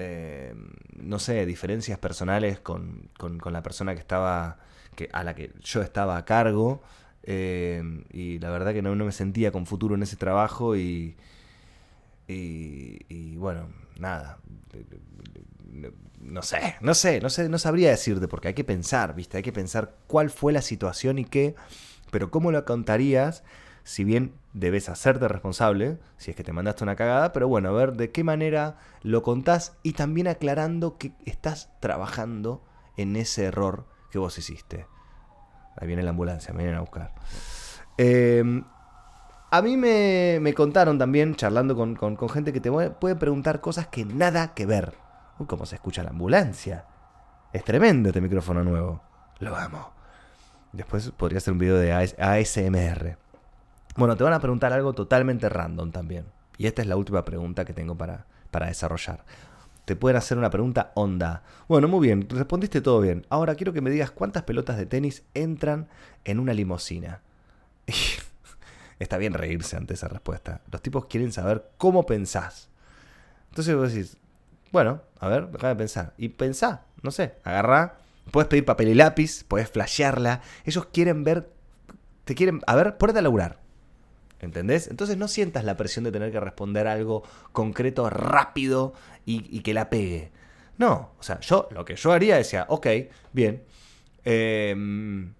eh, 0.00 0.54
no 0.96 1.18
sé, 1.18 1.44
diferencias 1.44 1.98
personales 1.98 2.60
con, 2.60 3.10
la 3.50 3.62
persona 3.64 3.94
que 3.94 4.00
estaba, 4.00 4.58
que, 4.94 5.08
a 5.12 5.24
la 5.24 5.34
que 5.34 5.52
yo 5.60 5.82
estaba 5.82 6.16
a 6.16 6.24
cargo. 6.24 6.82
Eh, 7.24 7.82
y 8.12 8.38
la 8.38 8.50
verdad 8.50 8.72
que 8.72 8.80
no, 8.80 8.94
me 8.94 9.10
sentía 9.10 9.50
con 9.50 9.66
futuro 9.66 9.96
en 9.96 10.04
ese 10.04 10.14
trabajo 10.14 10.76
y, 10.76 11.16
y, 12.28 13.36
bueno, 13.36 13.70
nada. 13.98 14.38
No 16.20 16.42
sé, 16.42 16.76
no 16.80 16.94
sé, 16.94 17.20
no 17.20 17.28
sé, 17.28 17.48
no 17.48 17.58
sabría 17.58 17.90
decirte 17.90 18.28
porque 18.28 18.48
hay 18.48 18.54
que 18.54 18.64
pensar, 18.64 19.16
¿viste? 19.16 19.38
Hay 19.38 19.42
que 19.42 19.52
pensar 19.52 19.96
cuál 20.06 20.30
fue 20.30 20.52
la 20.52 20.62
situación 20.62 21.18
y 21.18 21.24
qué, 21.24 21.56
pero 22.12 22.30
cómo 22.30 22.52
lo 22.52 22.64
contarías 22.64 23.42
si 23.88 24.04
bien 24.04 24.34
debes 24.52 24.90
hacerte 24.90 25.28
responsable, 25.28 25.96
si 26.18 26.30
es 26.30 26.36
que 26.36 26.44
te 26.44 26.52
mandaste 26.52 26.84
una 26.84 26.94
cagada, 26.94 27.32
pero 27.32 27.48
bueno, 27.48 27.70
a 27.70 27.72
ver 27.72 27.94
de 27.94 28.10
qué 28.10 28.22
manera 28.22 28.76
lo 29.00 29.22
contás 29.22 29.78
y 29.82 29.94
también 29.94 30.28
aclarando 30.28 30.98
que 30.98 31.12
estás 31.24 31.70
trabajando 31.80 32.62
en 32.98 33.16
ese 33.16 33.46
error 33.46 33.86
que 34.10 34.18
vos 34.18 34.36
hiciste. 34.36 34.86
Ahí 35.74 35.86
viene 35.86 36.02
la 36.02 36.10
ambulancia, 36.10 36.52
me 36.52 36.64
vienen 36.64 36.76
a 36.76 36.80
buscar. 36.80 37.14
Em, 37.96 38.62
a 39.50 39.62
mí 39.62 39.78
me, 39.78 40.52
contaron 40.54 40.98
también, 40.98 41.34
charlando 41.34 41.74
con, 41.74 42.28
gente 42.28 42.52
que 42.52 42.60
te 42.60 42.70
puede 42.70 43.16
preguntar 43.16 43.62
cosas 43.62 43.86
que 43.86 44.04
nada 44.04 44.52
que 44.52 44.66
ver. 44.66 44.98
Uy, 45.38 45.46
cómo 45.46 45.64
se 45.64 45.76
escucha 45.76 46.02
la 46.02 46.10
ambulancia. 46.10 46.84
Es 47.54 47.64
tremendo 47.64 48.10
este 48.10 48.20
micrófono 48.20 48.62
nuevo. 48.62 49.00
Lo 49.38 49.56
amo. 49.56 49.92
Después 50.72 51.10
podría 51.12 51.38
hacer 51.38 51.54
un 51.54 51.58
video 51.58 51.78
de 51.78 51.94
ASMR. 51.94 53.27
Bueno, 53.98 54.16
te 54.16 54.24
van 54.24 54.32
a 54.32 54.40
preguntar 54.40 54.72
algo 54.72 54.92
totalmente 54.92 55.48
random 55.48 55.90
también. 55.90 56.24
Y 56.56 56.66
esta 56.66 56.82
es 56.82 56.88
la 56.88 56.96
última 56.96 57.24
pregunta 57.24 57.64
que 57.64 57.72
tengo 57.72 57.96
para, 57.96 58.26
para 58.50 58.68
desarrollar. 58.68 59.24
Te 59.84 59.96
pueden 59.96 60.16
hacer 60.16 60.38
una 60.38 60.50
pregunta 60.50 60.92
onda. 60.94 61.42
Bueno, 61.66 61.88
muy 61.88 62.06
bien, 62.06 62.28
respondiste 62.30 62.80
todo 62.80 63.00
bien. 63.00 63.26
Ahora 63.28 63.56
quiero 63.56 63.72
que 63.72 63.80
me 63.80 63.90
digas 63.90 64.12
cuántas 64.12 64.44
pelotas 64.44 64.76
de 64.76 64.86
tenis 64.86 65.24
entran 65.34 65.88
en 66.24 66.38
una 66.38 66.54
limusina. 66.54 67.22
Está 69.00 69.18
bien 69.18 69.34
reírse 69.34 69.76
ante 69.76 69.94
esa 69.94 70.08
respuesta. 70.08 70.60
Los 70.70 70.80
tipos 70.80 71.06
quieren 71.06 71.32
saber 71.32 71.70
cómo 71.76 72.06
pensás. 72.06 72.68
Entonces 73.50 73.74
vos 73.74 73.92
decís, 73.92 74.16
bueno, 74.70 75.02
a 75.18 75.28
ver, 75.28 75.50
déjame 75.50 75.74
pensar. 75.74 76.14
Y 76.16 76.28
pensá, 76.28 76.84
no 77.02 77.10
sé, 77.10 77.34
agarrá 77.42 77.98
Puedes 78.30 78.48
pedir 78.48 78.64
papel 78.64 78.88
y 78.88 78.94
lápiz, 78.94 79.44
puedes 79.44 79.70
flashearla. 79.70 80.42
Ellos 80.64 80.86
quieren 80.92 81.24
ver, 81.24 81.50
te 82.24 82.34
quieren, 82.34 82.60
a 82.66 82.76
ver, 82.76 82.98
ponete 82.98 83.20
a 83.20 83.22
laburar. 83.22 83.67
¿Entendés? 84.40 84.88
Entonces 84.88 85.16
no 85.16 85.28
sientas 85.28 85.64
la 85.64 85.76
presión 85.76 86.04
de 86.04 86.12
tener 86.12 86.30
que 86.30 86.40
responder 86.40 86.86
algo 86.86 87.24
concreto, 87.52 88.08
rápido 88.08 88.94
y, 89.26 89.60
que 89.60 89.74
la 89.74 89.90
pegue. 89.90 90.30
No, 90.78 91.10
o 91.18 91.22
sea, 91.22 91.40
yo 91.40 91.68
lo 91.72 91.84
que 91.84 91.96
yo 91.96 92.12
haría 92.12 92.36
decía, 92.36 92.66
ok, 92.68 92.86
bien. 93.32 93.64
Em, 94.24 95.34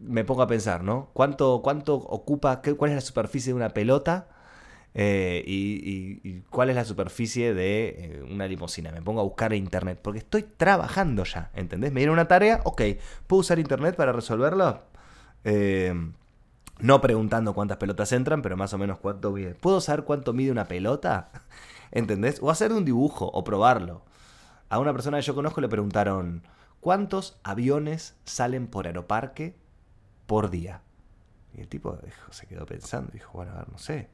me 0.00 0.24
pongo 0.24 0.42
a 0.42 0.46
pensar, 0.46 0.82
¿no? 0.84 1.10
¿Cuánto, 1.12 1.60
cuánto 1.62 1.94
ocupa, 1.96 2.62
qué, 2.62 2.74
cuál 2.74 2.92
es 2.92 2.94
la 2.96 3.00
superficie 3.00 3.52
de 3.52 3.56
una 3.56 3.70
pelota? 3.70 4.28
Eh, 4.94 5.44
y, 5.46 6.40
cuál 6.50 6.70
es 6.70 6.76
la 6.76 6.84
superficie 6.84 7.54
de 7.54 7.88
eh, 7.88 8.22
una 8.28 8.46
limusina. 8.46 8.92
Me 8.92 9.02
pongo 9.02 9.20
a 9.20 9.24
buscar 9.24 9.52
en 9.52 9.58
internet, 9.64 9.98
porque 10.02 10.20
estoy 10.20 10.42
trabajando 10.42 11.24
ya, 11.24 11.50
¿entendés? 11.54 11.92
Me 11.92 12.00
dieron 12.00 12.14
una 12.14 12.28
tarea, 12.28 12.60
ok, 12.64 12.82
¿puedo 13.26 13.40
usar 13.40 13.58
internet 13.58 13.96
para 13.96 14.12
resolverlo? 14.12 14.82
No 16.82 17.00
preguntando 17.00 17.52
cuántas 17.54 17.76
pelotas 17.76 18.10
entran, 18.12 18.42
pero 18.42 18.56
más 18.56 18.72
o 18.72 18.78
menos 18.78 18.98
cuánto 18.98 19.32
mide. 19.32 19.54
¿Puedo 19.54 19.80
saber 19.80 20.04
cuánto 20.04 20.32
mide 20.32 20.50
una 20.50 20.66
pelota? 20.66 21.30
¿Entendés? 21.90 22.38
O 22.42 22.50
hacer 22.50 22.72
un 22.72 22.84
dibujo 22.84 23.26
o 23.26 23.44
probarlo. 23.44 24.02
A 24.68 24.78
una 24.78 24.92
persona 24.92 25.18
que 25.18 25.24
yo 25.24 25.34
conozco 25.34 25.60
le 25.60 25.68
preguntaron, 25.68 26.42
¿cuántos 26.80 27.38
aviones 27.42 28.16
salen 28.24 28.66
por 28.66 28.86
aeroparque 28.86 29.56
por 30.26 30.50
día? 30.50 30.82
Y 31.54 31.60
el 31.60 31.68
tipo 31.68 31.98
se 32.30 32.46
quedó 32.46 32.64
pensando, 32.64 33.10
dijo, 33.12 33.32
bueno, 33.32 33.52
a 33.52 33.56
ver, 33.56 33.68
no 33.70 33.78
sé, 33.78 34.08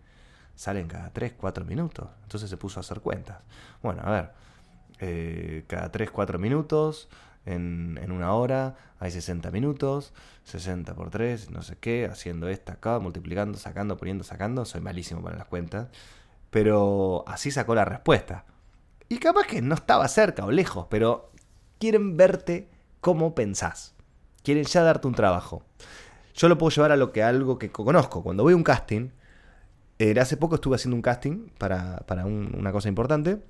salen 0.54 0.88
cada 0.88 1.10
3, 1.10 1.34
4 1.36 1.64
minutos. 1.64 2.08
Entonces 2.22 2.50
se 2.50 2.56
puso 2.56 2.80
a 2.80 2.82
hacer 2.82 3.00
cuentas. 3.00 3.38
Bueno, 3.82 4.02
a 4.02 4.10
ver, 4.10 4.30
eh, 4.98 5.64
cada 5.68 5.92
3, 5.92 6.10
4 6.10 6.38
minutos, 6.38 7.08
en, 7.46 8.10
una 8.10 8.32
hora, 8.32 8.74
hay 8.98 9.10
60 9.10 9.50
minutos, 9.50 10.12
60 10.44 10.94
por 10.94 11.10
3, 11.10 11.50
no 11.50 11.62
sé 11.62 11.76
qué, 11.78 12.06
haciendo 12.06 12.48
esta 12.48 12.74
acá, 12.74 12.98
multiplicando, 12.98 13.56
sacando, 13.56 13.96
poniendo, 13.96 14.24
sacando, 14.24 14.64
soy 14.64 14.80
malísimo 14.80 15.22
para 15.22 15.36
las 15.36 15.46
cuentas, 15.46 15.88
pero 16.50 17.24
así 17.26 17.50
sacó 17.50 17.74
la 17.74 17.84
respuesta. 17.84 18.44
Y 19.08 19.18
capaz 19.18 19.46
que 19.46 19.62
no 19.62 19.76
estaba 19.76 20.08
cerca 20.08 20.44
o 20.44 20.50
lejos, 20.50 20.86
pero 20.90 21.30
quieren 21.78 22.16
verte 22.16 22.68
cómo 23.00 23.34
pensás, 23.34 23.94
quieren 24.42 24.64
ya 24.64 24.82
darte 24.82 25.06
un 25.06 25.14
trabajo. 25.14 25.62
Yo 26.34 26.48
lo 26.48 26.58
puedo 26.58 26.70
llevar 26.70 26.92
a 26.92 26.96
lo 26.96 27.12
que 27.12 27.22
algo 27.22 27.58
que 27.58 27.70
conozco. 27.70 28.22
Cuando 28.22 28.42
voy 28.42 28.52
a 28.52 28.56
un 28.56 28.62
casting, 28.64 29.10
eh, 29.98 30.18
hace 30.20 30.36
poco 30.36 30.56
estuve 30.56 30.74
haciendo 30.74 30.96
un 30.96 31.02
casting 31.02 31.48
para, 31.56 32.00
para 32.00 32.26
una 32.26 32.72
cosa 32.72 32.88
importante 32.88 33.40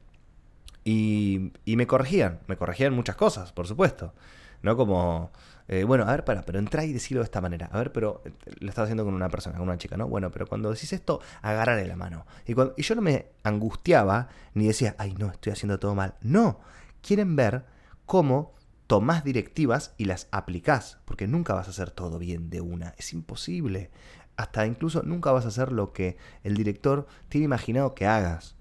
y, 0.89 1.51
me 1.65 1.89
corregían, 1.89 2.39
me 2.47 2.57
corregían 2.57 2.95
muchas 2.95 3.17
cosas, 3.17 3.53
por 3.53 3.67
supuesto. 3.67 4.15
No 4.63 4.77
como, 4.77 5.33
eh, 5.67 5.83
bueno, 5.83 6.05
a 6.05 6.13
ver, 6.13 6.25
para, 6.25 6.43
pero 6.43 6.61
entra 6.61 6.85
y 6.85 6.93
decirlo 6.93 7.23
de 7.23 7.25
esta 7.25 7.41
manera. 7.41 7.69
A 7.73 7.79
ver, 7.79 7.91
pero 7.91 8.23
eh, 8.25 8.31
lo 8.61 8.69
estaba 8.69 8.85
haciendo 8.85 9.05
con 9.05 9.13
una 9.13 9.29
persona, 9.29 9.59
con 9.59 9.67
una 9.67 9.79
chica, 9.79 9.97
¿no? 9.97 10.07
Bueno, 10.07 10.31
pero 10.31 10.47
cuando 10.47 10.71
decís 10.71 10.93
esto, 10.93 11.21
agárrale 11.43 11.89
la 11.89 11.97
mano. 11.97 12.25
Y, 12.47 12.55
cuando, 12.55 12.75
y 12.77 12.83
yo 12.83 12.95
no 12.95 13.03
me 13.03 13.27
angustiaba 13.43 14.29
ni 14.55 14.69
decía, 14.69 14.95
ay, 14.99 15.15
no, 15.19 15.27
estoy 15.27 15.53
haciendo 15.53 15.81
todo 15.81 15.97
mal. 15.97 16.15
No, 16.21 16.61
quieren 17.03 17.35
ver 17.35 17.65
cómo 18.07 18.55
tomás 18.87 19.25
directivas 19.25 19.93
y 19.97 20.05
las 20.05 20.29
aplicás, 20.31 20.99
porque 21.05 21.27
nunca 21.27 21.53
vas 21.55 21.67
a 21.67 21.71
hacer 21.71 21.91
todo 21.91 22.21
bien 22.21 22.49
de 22.49 22.61
una, 22.61 22.95
es 22.97 23.13
imposible. 23.13 23.91
Hasta 24.37 24.65
incluso 24.67 25.03
nunca 25.03 25.33
vas 25.33 25.47
a 25.47 25.49
hacer 25.49 25.73
lo 25.73 25.93
que 25.93 26.17
el 26.45 26.57
director 26.57 27.09
tiene 27.29 27.47
imaginado 27.47 27.97
que 27.97 28.07
hagas. 28.07 28.55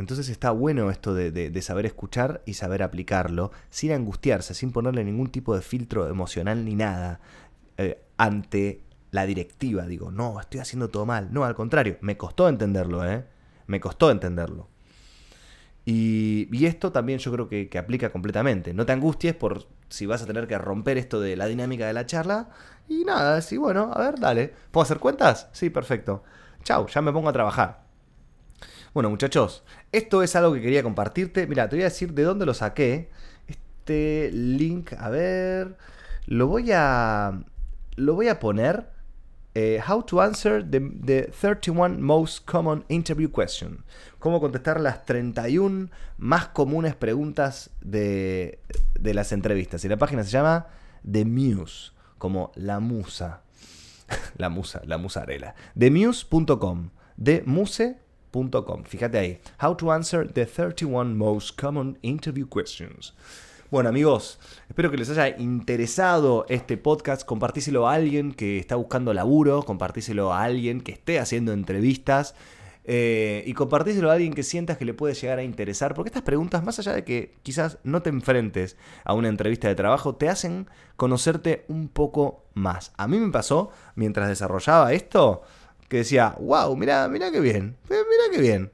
Entonces 0.00 0.30
está 0.30 0.50
bueno 0.50 0.90
esto 0.90 1.12
de, 1.12 1.62
saber 1.62 1.84
escuchar 1.84 2.42
y 2.46 2.54
saber 2.54 2.82
aplicarlo 2.82 3.52
sin 3.68 3.92
angustiarse, 3.92 4.54
sin 4.54 4.72
ponerle 4.72 5.04
ningún 5.04 5.28
tipo 5.28 5.54
de 5.54 5.60
filtro 5.60 6.08
emocional 6.08 6.64
ni 6.64 6.74
nada 6.74 7.20
eh, 7.76 8.02
ante 8.16 8.82
la 9.10 9.26
directiva. 9.26 9.86
Digo, 9.86 10.10
no, 10.10 10.40
estoy 10.40 10.60
haciendo 10.60 10.88
todo 10.88 11.04
mal. 11.04 11.28
No, 11.32 11.44
al 11.44 11.54
contrario, 11.54 11.98
me 12.00 12.16
costó 12.16 12.48
entenderlo, 12.48 13.06
¿eh? 13.06 13.26
Me 13.66 13.78
costó 13.78 14.10
entenderlo. 14.10 14.68
Y, 15.84 16.48
esto 16.64 16.92
también 16.92 17.18
yo 17.18 17.30
creo 17.30 17.48
que, 17.48 17.68
que, 17.68 17.76
aplica 17.76 18.10
completamente. 18.10 18.72
No 18.72 18.86
te 18.86 18.92
angusties 18.92 19.34
por 19.34 19.66
si 19.90 20.06
vas 20.06 20.22
a 20.22 20.26
tener 20.26 20.46
que 20.46 20.56
romper 20.56 20.96
esto 20.96 21.20
de 21.20 21.36
la 21.36 21.44
dinámica 21.44 21.86
de 21.86 21.92
la 21.92 22.06
charla. 22.06 22.48
Y 22.88 23.04
nada, 23.04 23.42
sí, 23.42 23.58
bueno, 23.58 23.90
a 23.92 24.00
ver, 24.00 24.18
dale. 24.18 24.54
¿Puedo 24.70 24.82
hacer 24.82 24.98
cuentas? 24.98 25.48
Sí, 25.52 25.68
perfecto. 25.68 26.22
Chau, 26.64 26.86
ya 26.86 27.02
me 27.02 27.12
pongo 27.12 27.28
a 27.28 27.34
trabajar. 27.34 27.89
Bueno, 28.92 29.08
muchachos, 29.08 29.62
esto 29.92 30.22
es 30.22 30.34
algo 30.34 30.52
que 30.52 30.60
quería 30.60 30.82
compartirte. 30.82 31.46
Mira, 31.46 31.68
te 31.68 31.76
voy 31.76 31.82
a 31.82 31.90
decir 31.90 32.12
de 32.12 32.24
dónde 32.24 32.44
lo 32.44 32.54
saqué. 32.54 33.08
Este 33.46 34.30
link, 34.32 34.92
a 34.98 35.08
ver, 35.10 35.76
lo 36.26 36.48
voy 36.48 36.72
a 36.72 37.40
lo 37.96 38.14
voy 38.14 38.28
a 38.28 38.40
poner. 38.40 38.90
Eh, 39.54 39.80
how 39.86 40.02
to 40.02 40.20
answer 40.20 40.64
the, 40.68 41.32
31 41.40 42.00
most 42.00 42.44
common 42.46 42.84
interview 42.88 43.30
questions. 43.30 43.80
Cómo 44.18 44.40
contestar 44.40 44.80
las 44.80 45.04
31 45.04 45.90
más 46.18 46.48
comunes 46.48 46.94
preguntas 46.94 47.70
de, 47.80 48.60
de 48.98 49.14
las 49.14 49.32
entrevistas. 49.32 49.84
Y 49.84 49.88
la 49.88 49.98
página 49.98 50.24
se 50.24 50.30
llama 50.30 50.66
The 51.10 51.24
Muse, 51.24 51.92
como 52.18 52.50
la 52.56 52.80
musa. 52.80 53.42
la 54.36 54.48
musa, 54.48 54.82
la 54.84 54.98
musarela. 54.98 55.54
TheMuse.com. 55.78 56.90
De 57.16 57.42
muse 57.44 57.98
Fíjate 58.84 59.18
ahí. 59.18 59.40
How 59.60 59.76
to 59.76 59.90
answer 59.90 60.30
the 60.32 60.46
31 60.46 61.16
most 61.16 61.60
common 61.60 61.98
interview 62.02 62.48
questions. 62.48 63.12
Bueno 63.70 63.88
amigos, 63.88 64.38
espero 64.68 64.90
que 64.90 64.96
les 64.96 65.10
haya 65.10 65.36
interesado 65.38 66.46
este 66.48 66.76
podcast. 66.76 67.24
Compartíselo 67.24 67.88
a 67.88 67.94
alguien 67.94 68.32
que 68.32 68.58
está 68.58 68.76
buscando 68.76 69.12
laburo, 69.14 69.64
compartíselo 69.64 70.32
a 70.32 70.42
alguien 70.42 70.80
que 70.80 70.92
esté 70.92 71.18
haciendo 71.18 71.52
entrevistas. 71.52 72.34
Eh, 72.84 73.44
y 73.46 73.52
compartíselo 73.54 74.10
a 74.10 74.14
alguien 74.14 74.32
que 74.32 74.42
sientas 74.42 74.78
que 74.78 74.84
le 74.84 74.94
puede 74.94 75.14
llegar 75.14 75.38
a 75.38 75.42
interesar, 75.42 75.94
porque 75.94 76.08
estas 76.08 76.22
preguntas, 76.22 76.64
más 76.64 76.78
allá 76.78 76.92
de 76.92 77.04
que 77.04 77.34
quizás 77.42 77.78
no 77.84 78.02
te 78.02 78.10
enfrentes 78.10 78.76
a 79.04 79.12
una 79.12 79.28
entrevista 79.28 79.68
de 79.68 79.74
trabajo, 79.74 80.14
te 80.14 80.28
hacen 80.28 80.66
conocerte 80.96 81.64
un 81.68 81.88
poco 81.88 82.44
más. 82.54 82.92
A 82.96 83.06
mí 83.06 83.18
me 83.18 83.30
pasó, 83.30 83.70
mientras 83.94 84.28
desarrollaba 84.28 84.92
esto, 84.92 85.42
que 85.90 85.98
decía, 85.98 86.36
wow, 86.38 86.74
mira, 86.76 87.08
mira 87.08 87.32
qué 87.32 87.40
bien, 87.40 87.76
eh, 87.90 88.02
mira 88.08 88.30
qué 88.30 88.40
bien. 88.40 88.70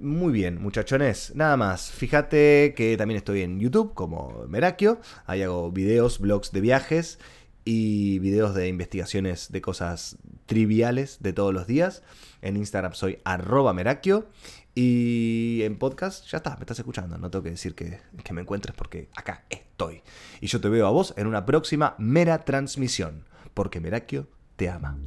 Muy 0.00 0.32
bien, 0.32 0.60
muchachones. 0.60 1.34
Nada 1.34 1.56
más. 1.56 1.90
Fíjate 1.90 2.74
que 2.74 2.96
también 2.96 3.18
estoy 3.18 3.42
en 3.42 3.60
YouTube 3.60 3.94
como 3.94 4.46
Merakio. 4.48 5.00
Ahí 5.26 5.42
hago 5.42 5.70
videos, 5.70 6.18
blogs 6.18 6.50
de 6.52 6.60
viajes 6.60 7.18
y 7.64 8.18
videos 8.18 8.54
de 8.54 8.68
investigaciones 8.68 9.52
de 9.52 9.60
cosas 9.60 10.16
triviales 10.46 11.18
de 11.20 11.32
todos 11.32 11.52
los 11.52 11.66
días. 11.66 12.02
En 12.40 12.56
Instagram 12.56 12.94
soy 12.94 13.18
arroba 13.24 13.72
Merakio. 13.72 14.28
Y 14.74 15.60
en 15.62 15.78
podcast 15.78 16.26
ya 16.26 16.38
está, 16.38 16.56
me 16.56 16.60
estás 16.60 16.78
escuchando. 16.78 17.16
No 17.16 17.30
tengo 17.30 17.42
que 17.42 17.50
decir 17.50 17.74
que, 17.74 18.00
que 18.22 18.32
me 18.32 18.42
encuentres 18.42 18.74
porque 18.74 19.08
acá 19.14 19.44
estoy. 19.50 20.02
Y 20.40 20.46
yo 20.46 20.60
te 20.60 20.68
veo 20.68 20.86
a 20.86 20.90
vos 20.90 21.14
en 21.16 21.26
una 21.26 21.44
próxima 21.46 21.94
mera 21.98 22.44
transmisión. 22.44 23.24
Porque 23.54 23.80
Merakio 23.80 24.26
te 24.56 24.68
ama. 24.68 24.98